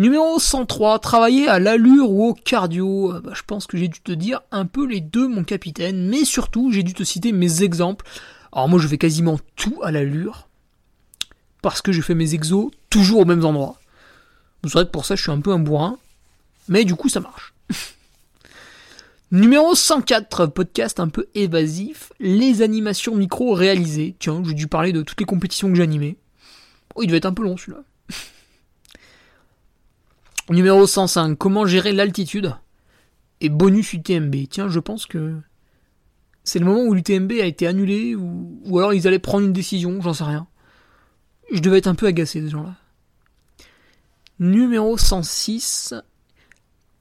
[0.00, 3.12] Numéro 103, travailler à l'allure ou au cardio.
[3.12, 6.08] Euh, bah, je pense que j'ai dû te dire un peu les deux, mon capitaine,
[6.08, 8.06] mais surtout, j'ai dû te citer mes exemples.
[8.50, 10.48] Alors moi, je fais quasiment tout à l'allure,
[11.60, 13.78] parce que je fais mes exos toujours au même endroit.
[14.62, 15.98] Vous savez que pour ça, je suis un peu un bourrin.
[16.68, 17.52] Mais du coup, ça marche.
[19.32, 24.16] Numéro 104, podcast un peu évasif, les animations micro réalisées.
[24.18, 26.16] Tiens, j'ai dû parler de toutes les compétitions que j'ai animées.
[26.94, 27.82] Oh, il devait être un peu long celui-là.
[30.50, 32.56] Numéro 105, comment gérer l'altitude
[33.40, 34.34] Et bonus UTMB.
[34.50, 35.36] Tiens, je pense que
[36.42, 39.52] c'est le moment où l'UTMB a été annulé ou, ou alors ils allaient prendre une
[39.52, 40.48] décision, j'en sais rien.
[41.52, 42.74] Je devais être un peu agacé, ces gens-là.
[44.40, 45.94] Numéro 106.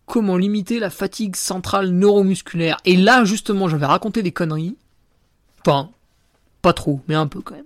[0.06, 4.76] Comment limiter la fatigue centrale neuromusculaire Et là, justement, j'avais raconté des conneries.
[5.62, 5.91] Enfin,
[6.62, 7.66] pas trop, mais un peu quand même.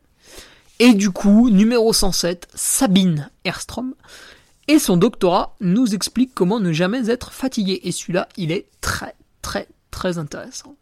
[0.80, 3.94] Et du coup, numéro 107, Sabine Erstrom
[4.68, 7.82] et son doctorat nous explique comment ne jamais être fatigué.
[7.84, 10.76] Et celui-là, il est très, très, très intéressant.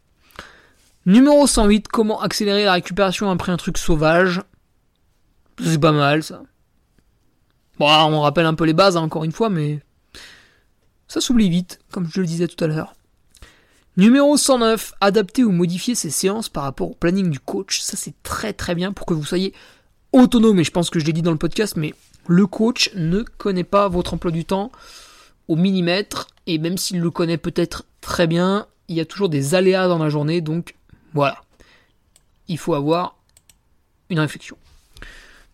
[1.04, 4.40] Numéro 108, comment accélérer la récupération après un truc sauvage.
[5.62, 6.42] C'est pas mal ça.
[7.78, 9.80] Bon, on rappelle un peu les bases, hein, encore une fois, mais
[11.08, 12.94] ça s'oublie vite, comme je le disais tout à l'heure.
[13.96, 17.80] Numéro 109, adapter ou modifier ses séances par rapport au planning du coach.
[17.80, 19.52] Ça, c'est très très bien pour que vous soyez
[20.12, 20.60] autonome.
[20.60, 21.94] Et je pense que je l'ai dit dans le podcast, mais
[22.26, 24.70] le coach ne connaît pas votre emploi du temps
[25.48, 26.28] au millimètre.
[26.46, 29.98] Et même s'il le connaît peut-être très bien, il y a toujours des aléas dans
[29.98, 30.40] la journée.
[30.40, 30.74] Donc
[31.14, 31.42] voilà.
[32.48, 33.16] Il faut avoir
[34.10, 34.56] une réflexion.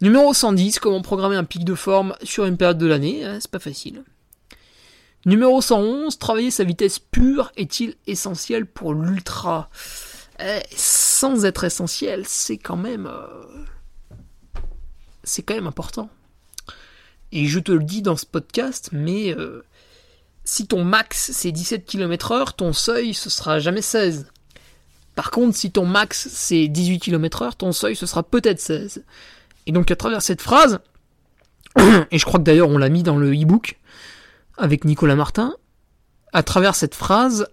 [0.01, 3.51] Numéro 110, comment programmer un pic de forme sur une période de l'année, hein, c'est
[3.51, 4.05] pas facile.
[5.27, 9.69] Numéro 111, travailler sa vitesse pure est-il essentiel pour l'ultra?
[10.41, 13.07] Eh, Sans être essentiel, c'est quand même...
[13.07, 13.65] Euh,
[15.25, 16.09] c'est quand même important.
[17.33, 19.65] Et je te le dis dans ce podcast, mais euh,
[20.45, 24.27] si ton max c'est 17 km heure, ton seuil ce sera jamais 16.
[25.15, 29.05] Par contre, si ton max c'est 18 km heure, ton seuil ce sera peut-être 16.
[29.67, 30.81] Et donc à travers cette phrase,
[32.11, 33.79] et je crois que d'ailleurs on l'a mis dans le e-book
[34.57, 35.55] avec Nicolas Martin,
[36.33, 37.47] à travers cette phrase,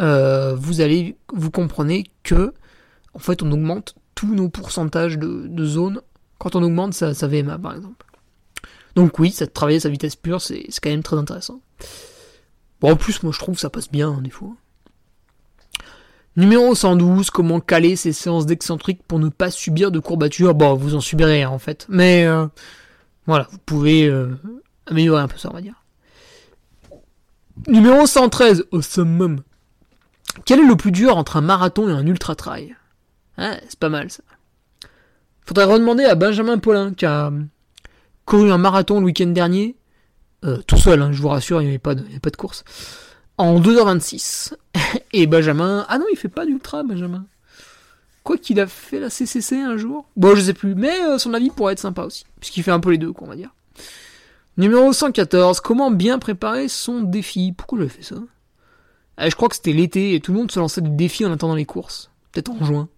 [0.00, 2.52] euh, vous allez, vous comprenez que,
[3.14, 6.00] en fait, on augmente tous nos pourcentages de, zones
[6.38, 8.06] quand on augmente sa, VMA, par exemple.
[8.96, 11.60] Donc oui, ça, travailler sa vitesse pure, c'est quand même très intéressant.
[12.80, 14.54] Bon, en plus, moi, je trouve que ça passe bien, hein, des fois.
[16.36, 20.54] Numéro 112, comment caler ces séances d'excentrique pour ne pas subir de courbatures?
[20.54, 21.86] Bon, vous en subirez en fait.
[21.88, 22.46] Mais euh,
[23.26, 24.38] voilà, vous pouvez euh,
[24.86, 25.84] améliorer un peu ça, on va dire.
[27.66, 29.42] Numéro 113, au summum.
[30.44, 32.76] Quel est le plus dur entre un marathon et un ultra trail
[33.36, 34.22] ah, C'est pas mal ça.
[35.44, 37.32] Faudrait redemander à Benjamin Paulin qui a
[38.30, 39.76] couru un marathon le week-end dernier.
[40.44, 42.36] Euh, tout seul, hein, je vous rassure, il n'y avait, pas de, avait pas de
[42.36, 42.64] course
[43.36, 44.52] en 2h26.
[45.12, 47.24] Et Benjamin, ah non, il fait pas d'ultra, Benjamin.
[48.22, 50.06] Quoi qu'il a fait la CCC un jour?
[50.16, 52.24] Bon, je sais plus, mais euh, son avis pourrait être sympa aussi.
[52.38, 53.50] Puisqu'il fait un peu les deux, quoi, on va dire.
[54.58, 57.52] Numéro 114, comment bien préparer son défi?
[57.56, 58.16] Pourquoi j'avais fait ça?
[59.16, 61.32] Ah, Je crois que c'était l'été et tout le monde se lançait des défis en
[61.32, 62.10] attendant les courses.
[62.30, 62.88] Peut-être en juin.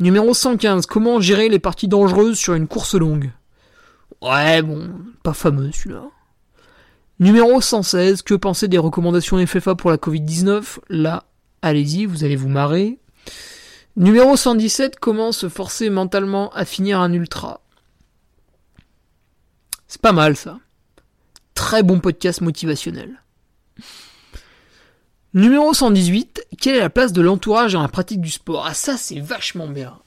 [0.00, 3.30] Numéro 115, comment gérer les parties dangereuses sur une course longue?
[4.22, 4.90] Ouais, bon,
[5.22, 6.04] pas fameux celui-là.
[7.18, 11.24] Numéro 116, que penser des recommandations FFA pour la Covid-19 Là,
[11.62, 12.98] allez-y, vous allez vous marrer.
[13.96, 17.62] Numéro 117, comment se forcer mentalement à finir un ultra?
[19.88, 20.58] C'est pas mal ça.
[21.54, 23.22] Très bon podcast motivationnel.
[25.32, 28.66] Numéro 118, quelle est la place de l'entourage dans la pratique du sport?
[28.66, 29.98] Ah ça c'est vachement bien.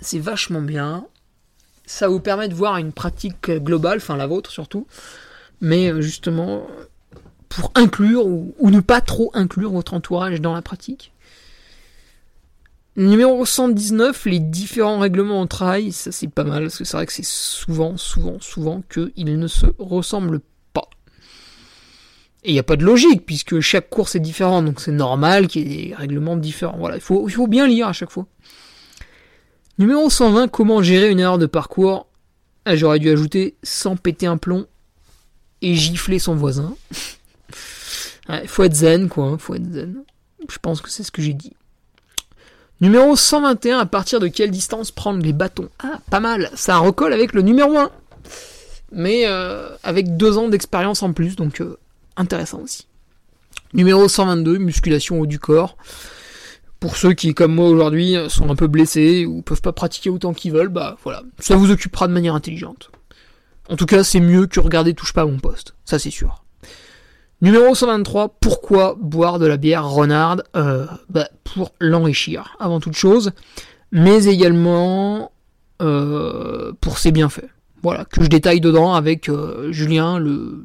[0.00, 1.06] C'est vachement bien.
[1.92, 4.86] Ça vous permet de voir une pratique globale, enfin la vôtre surtout,
[5.60, 6.66] mais euh, justement
[7.50, 11.12] pour inclure ou, ne pas trop inclure votre entourage dans la pratique.
[12.96, 17.04] Numéro 119, les différents règlements au travail, ça c'est pas mal, parce que c'est vrai
[17.04, 20.40] que c'est souvent, souvent, souvent qu'ils ne se ressemblent
[20.72, 20.88] pas.
[22.42, 25.46] Et il n'y a pas de logique, puisque chaque course est différente, donc c'est normal
[25.46, 26.78] qu'il y ait des règlements différents.
[26.78, 28.26] Voilà, il faut bien lire à chaque fois.
[29.82, 32.06] Numéro 120, comment gérer une erreur de parcours?
[32.64, 34.68] Ah, J'aurais dû ajouter sans péter un plomb
[35.60, 36.76] et gifler son voisin.
[38.28, 40.04] Il faut être zen, quoi, hein, faut être zen.
[40.48, 41.54] Je pense que c'est ce que j'ai dit.
[42.80, 45.68] Numéro 121, à partir de quelle distance prendre les bâtons?
[45.80, 47.90] Ah, pas mal, ça recolle avec le numéro 1.
[48.92, 51.76] Mais euh, avec deux ans d'expérience en plus, donc euh,
[52.16, 52.86] intéressant aussi.
[53.74, 55.76] Numéro 122, musculation haut du corps.
[56.82, 60.32] Pour ceux qui, comme moi aujourd'hui, sont un peu blessés ou peuvent pas pratiquer autant
[60.34, 62.90] qu'ils veulent, bah voilà, ça vous occupera de manière intelligente.
[63.68, 66.42] En tout cas, c'est mieux que regarder touche pas à mon poste, ça c'est sûr.
[67.40, 73.30] Numéro 123, pourquoi boire de la bière Renard euh, bah, Pour l'enrichir, avant toute chose,
[73.92, 75.30] mais également
[75.82, 77.48] euh, pour ses bienfaits.
[77.84, 80.64] Voilà, que je détaille dedans avec euh, Julien, le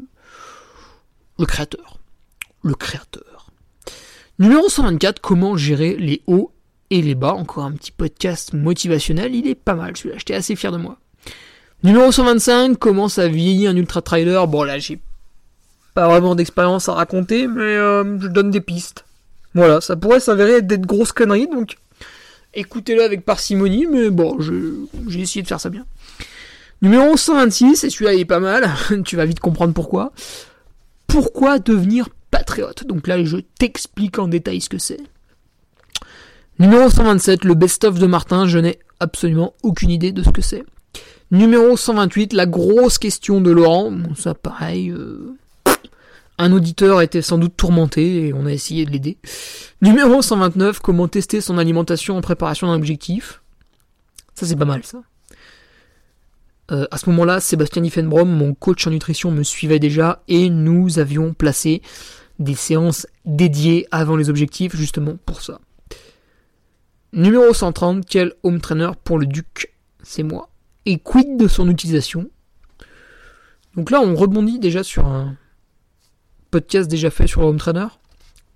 [1.45, 1.99] créateur.
[2.63, 3.46] Le créateur.
[4.39, 6.51] Numéro 124, comment gérer les hauts
[6.91, 7.33] et les bas.
[7.33, 10.99] Encore un petit podcast motivationnel, il est pas mal celui-là, j'étais assez fier de moi.
[11.83, 14.99] Numéro 125, comment ça vieillit un ultra trailer Bon là j'ai
[15.95, 19.05] pas vraiment d'expérience à raconter, mais euh, je donne des pistes.
[19.55, 21.77] Voilà, ça pourrait s'avérer être des grosses conneries, donc
[22.53, 25.87] écoutez-le avec parcimonie, mais bon, j'ai essayé de faire ça bien.
[26.83, 28.69] Numéro 126, et celui-là il est pas mal,
[29.03, 30.11] tu vas vite comprendre pourquoi.
[31.07, 35.01] Pourquoi devenir patriote Donc là, je t'explique en détail ce que c'est.
[36.59, 40.63] Numéro 127, le best-of de Martin, je n'ai absolument aucune idée de ce que c'est.
[41.29, 45.35] Numéro 128, la grosse question de Laurent, bon, ça pareil, euh,
[46.37, 49.17] un auditeur était sans doute tourmenté et on a essayé de l'aider.
[49.81, 53.41] Numéro 129, comment tester son alimentation en préparation d'un objectif.
[54.35, 55.01] Ça c'est pas mal ça.
[56.71, 60.99] Euh, à ce moment-là, Sébastien Diffenbrom, mon coach en nutrition, me suivait déjà et nous
[60.99, 61.81] avions placé
[62.39, 65.59] des séances dédiées avant les objectifs justement pour ça.
[67.13, 69.73] Numéro 130, quel home trainer pour le Duc
[70.03, 70.49] C'est moi.
[70.85, 72.29] Et quid de son utilisation?
[73.75, 75.35] Donc là, on rebondit déjà sur un,
[76.51, 77.87] podcast déjà fait sur le home trainer.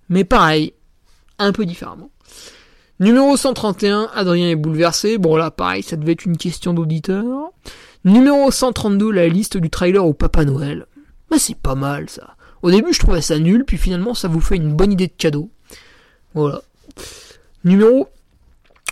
[0.08, 0.74] Mais pareil,
[1.38, 2.10] un peu différemment.
[3.00, 5.18] Numéro 131, Adrien est bouleversé.
[5.18, 7.50] Bon là, pareil, ça devait être une question d'auditeur.
[8.04, 10.86] Numéro 132, la liste du trailer au Papa Noël.
[11.30, 12.36] Bah c'est pas mal ça.
[12.62, 15.12] Au début, je trouvais ça nul, puis finalement, ça vous fait une bonne idée de
[15.16, 15.50] cadeau.
[16.34, 16.62] Voilà.
[17.64, 18.08] Numéro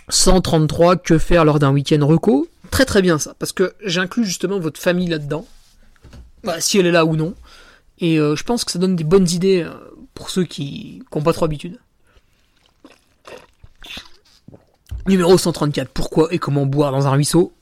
[0.09, 2.47] 133, que faire lors d'un week-end reco?
[2.69, 5.45] Très très bien ça, parce que j'inclus justement votre famille là-dedans.
[6.43, 7.35] Bah, si elle est là ou non.
[7.99, 9.73] Et euh, je pense que ça donne des bonnes idées euh,
[10.13, 11.79] pour ceux qui n'ont pas trop habitude.
[15.07, 17.53] Numéro 134, pourquoi et comment boire dans un ruisseau?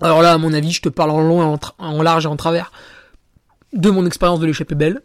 [0.00, 2.72] Alors là, à mon avis, je te parle en long, en, large et en travers
[3.72, 5.02] de mon expérience de l'échappée belle.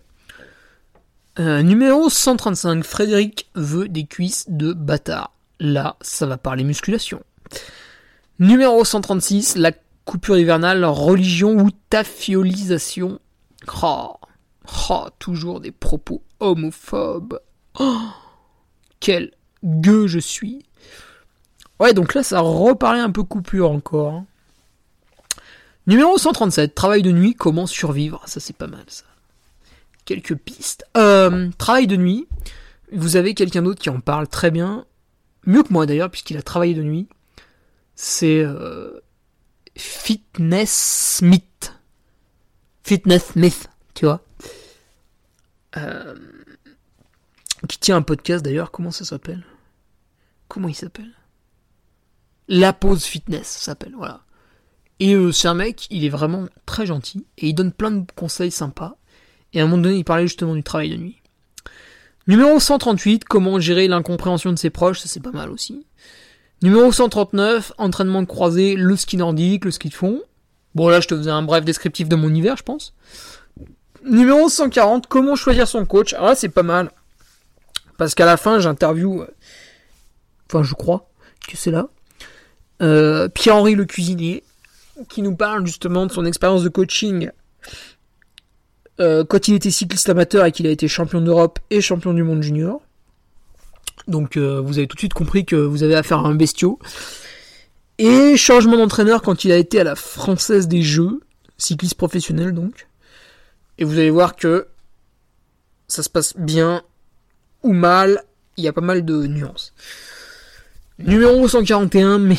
[1.40, 5.32] Euh, numéro 135, Frédéric veut des cuisses de bâtard.
[5.60, 7.24] Là, ça va parler musculation.
[8.40, 9.72] Numéro 136, la
[10.06, 13.20] coupure hivernale, religion ou tafiolisation.
[13.82, 14.16] Oh,
[14.90, 17.40] Oh, toujours des propos homophobes.
[17.80, 18.00] Oh,
[19.00, 19.32] quel
[19.64, 20.66] gueux je suis.
[21.80, 24.14] Ouais, donc là, ça reparlait un peu coupure encore.
[24.14, 24.26] Hein.
[25.86, 29.04] Numéro 137, travail de nuit, comment survivre Ça, c'est pas mal, ça.
[30.06, 30.86] Quelques pistes.
[30.98, 32.28] Euh, travail de nuit,
[32.92, 34.86] vous avez quelqu'un d'autre qui en parle très bien.
[35.46, 37.08] Mieux que moi, d'ailleurs, puisqu'il a travaillé de nuit.
[37.96, 39.00] C'est euh,
[39.76, 41.74] Fitness Smith.
[42.84, 44.26] Fitness Smith, tu vois.
[45.78, 46.16] Euh,
[47.68, 49.44] qui tient un podcast d'ailleurs, comment ça s'appelle?
[50.48, 51.12] Comment il s'appelle?
[52.50, 54.22] La pause fitness s'appelle, voilà.
[55.00, 58.52] Et c'est un mec, il est vraiment très gentil, et il donne plein de conseils
[58.52, 58.98] sympas.
[59.54, 61.18] Et à un moment donné, il parlait justement du travail de nuit.
[62.28, 65.86] Numéro 138, comment gérer l'incompréhension de ses proches, ça c'est pas mal aussi.
[66.62, 70.22] Numéro 139, entraînement croisé, le ski nordique, le ski de fond.
[70.74, 72.94] Bon là je te faisais un bref descriptif de mon hiver je pense.
[74.06, 76.92] Numéro 140, comment choisir son coach Ah c'est pas mal.
[77.98, 79.28] Parce qu'à la fin j'interview, euh,
[80.50, 81.10] enfin je crois
[81.46, 81.90] que c'est là,
[82.82, 84.44] euh, Pierre-Henri le cuisinier,
[85.10, 87.32] qui nous parle justement de son expérience de coaching
[89.00, 92.24] euh, quand il était cycliste amateur et qu'il a été champion d'Europe et champion du
[92.24, 92.82] monde junior.
[94.08, 96.78] Donc vous avez tout de suite compris que vous avez affaire à un bestiau.
[98.00, 101.22] Et changement d'entraîneur quand il a été à la Française des Jeux,
[101.58, 102.88] cycliste professionnel donc.
[103.78, 104.68] Et vous allez voir que
[105.88, 106.82] ça se passe bien
[107.62, 108.24] ou mal,
[108.58, 109.74] il y a pas mal de nuances.
[111.00, 112.38] Numéro 141, mais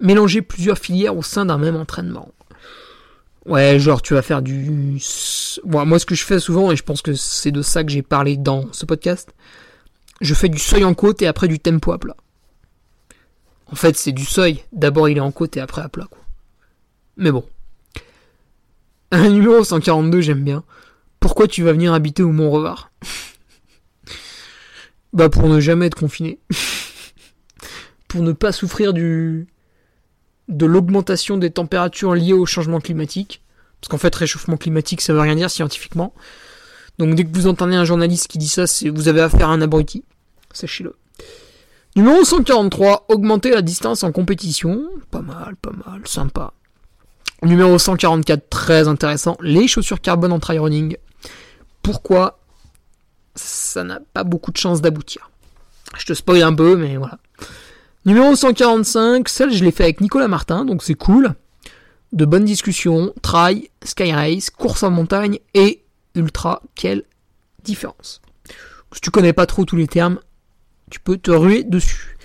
[0.00, 2.32] mélanger plusieurs filières au sein d'un même entraînement.
[3.46, 4.98] Ouais, genre tu vas faire du...
[5.64, 8.02] moi ce que je fais souvent, et je pense que c'est de ça que j'ai
[8.02, 9.32] parlé dans ce podcast,
[10.20, 12.16] je fais du seuil en côte et après du tempo à plat.
[13.66, 14.64] En fait, c'est du seuil.
[14.72, 16.22] D'abord, il est en côte et après à plat, quoi.
[17.16, 17.44] Mais bon.
[19.10, 20.64] Un numéro 142, j'aime bien.
[21.20, 22.90] Pourquoi tu vas venir habiter au Mont-Revard?
[25.12, 26.38] Bah, pour ne jamais être confiné.
[28.08, 29.46] pour ne pas souffrir du
[30.48, 33.42] de l'augmentation des températures liées au changement climatique.
[33.80, 36.14] Parce qu'en fait, réchauffement climatique, ça veut rien dire scientifiquement.
[36.98, 39.60] Donc dès que vous entendez un journaliste qui dit ça, vous avez affaire à un
[39.60, 40.04] abruti.
[40.52, 40.96] Sachez-le.
[41.94, 44.82] Numéro 143, augmenter la distance en compétition.
[45.10, 46.52] Pas mal, pas mal, sympa.
[47.42, 50.96] Numéro 144, très intéressant, les chaussures carbone en trail running.
[51.82, 52.38] Pourquoi
[53.34, 55.30] ça n'a pas beaucoup de chances d'aboutir?
[55.98, 57.18] Je te spoil un peu, mais voilà.
[58.06, 61.34] Numéro 145, celle je l'ai fait avec Nicolas Martin, donc c'est cool.
[62.12, 65.82] De bonnes discussions, trail, sky race, course en montagne et
[66.14, 67.02] ultra, quelle
[67.64, 68.22] différence.
[68.92, 70.20] Si tu connais pas trop tous les termes,
[70.88, 72.16] tu peux te ruer dessus.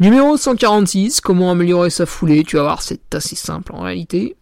[0.00, 4.34] Numéro 146, comment améliorer sa foulée Tu vas voir, c'est assez simple en réalité.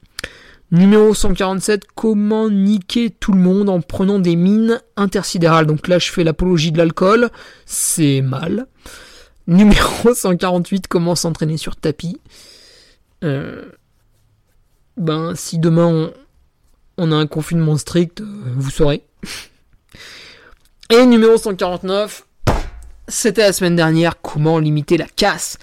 [0.71, 5.67] Numéro 147, comment niquer tout le monde en prenant des mines intersidérales.
[5.67, 7.29] Donc là, je fais l'apologie de l'alcool,
[7.67, 8.67] c'est mal.
[9.47, 12.21] Numéro 148, comment s'entraîner sur tapis.
[13.25, 13.65] Euh,
[14.97, 16.13] ben, si demain
[16.97, 18.27] on, a un confinement strict, euh,
[18.57, 19.05] vous saurez.
[20.91, 22.27] Et numéro 149,
[23.09, 25.59] c'était la semaine dernière, comment limiter la casse.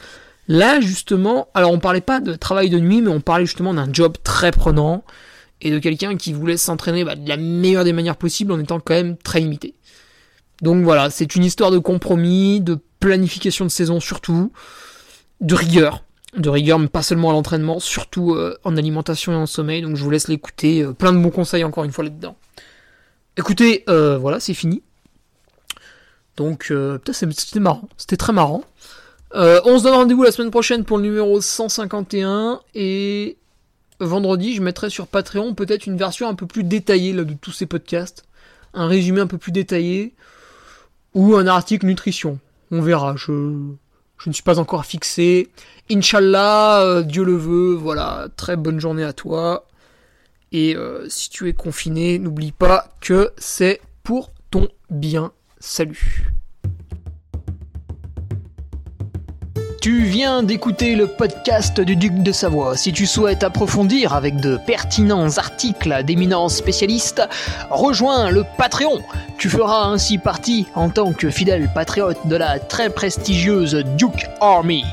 [0.48, 3.92] Là, justement, alors on parlait pas de travail de nuit, mais on parlait justement d'un
[3.92, 5.04] job très prenant
[5.62, 8.80] et de quelqu'un qui voulait s'entraîner bah, de la meilleure des manières possibles en étant
[8.80, 9.74] quand même très limité.
[10.62, 14.52] Donc voilà, c'est une histoire de compromis, de planification de saison surtout,
[15.42, 16.04] de rigueur.
[16.36, 19.82] De rigueur, mais pas seulement à l'entraînement, surtout euh, en alimentation et en sommeil.
[19.82, 20.84] Donc je vous laisse l'écouter.
[20.84, 22.36] Euh, plein de bons conseils encore une fois là-dedans.
[23.38, 24.84] Écoutez, euh, voilà, c'est fini.
[26.36, 26.72] Donc,
[27.12, 27.90] c'était marrant.
[27.98, 28.64] C'était très marrant.
[29.34, 32.62] On se donne rendez-vous la semaine prochaine pour le numéro 151.
[32.76, 33.38] Et
[34.00, 37.66] vendredi, je mettrai sur Patreon peut-être une version un peu plus détaillée de tous ces
[37.66, 38.24] podcasts.
[38.76, 40.14] Un résumé un peu plus détaillé.
[41.16, 42.40] Ou un article nutrition.
[42.72, 43.16] On verra.
[43.16, 43.32] Je,
[44.18, 45.50] je ne suis pas encore fixé.
[45.90, 47.74] Inch'Allah, euh, Dieu le veut.
[47.74, 48.28] Voilà.
[48.36, 49.68] Très bonne journée à toi.
[50.52, 55.32] Et euh, si tu es confiné, n'oublie pas que c'est pour ton bien.
[55.60, 56.37] Salut.
[59.82, 62.76] Tu viens d'écouter le podcast du Duc de Savoie.
[62.76, 67.22] Si tu souhaites approfondir avec de pertinents articles d'éminents spécialistes,
[67.70, 69.02] rejoins le Patreon.
[69.38, 74.84] Tu feras ainsi partie en tant que fidèle patriote de la très prestigieuse Duke Army.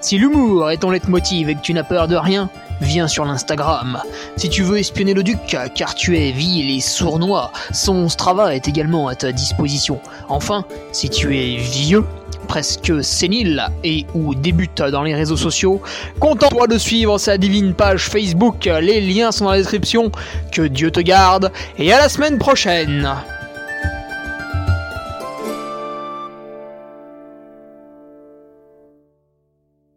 [0.00, 2.48] Si l'humour est ton leitmotiv et que tu n'as peur de rien,
[2.80, 4.00] viens sur l'Instagram.
[4.36, 5.38] Si tu veux espionner le duc,
[5.74, 10.00] car tu es vil et sournois, son Strava est également à ta disposition.
[10.28, 12.04] Enfin, si tu es vieux,
[12.48, 15.80] presque sénile et ou débute dans les réseaux sociaux,
[16.18, 20.10] contente-toi de suivre sa divine page Facebook, les liens sont dans la description,
[20.50, 23.08] que Dieu te garde, et à la semaine prochaine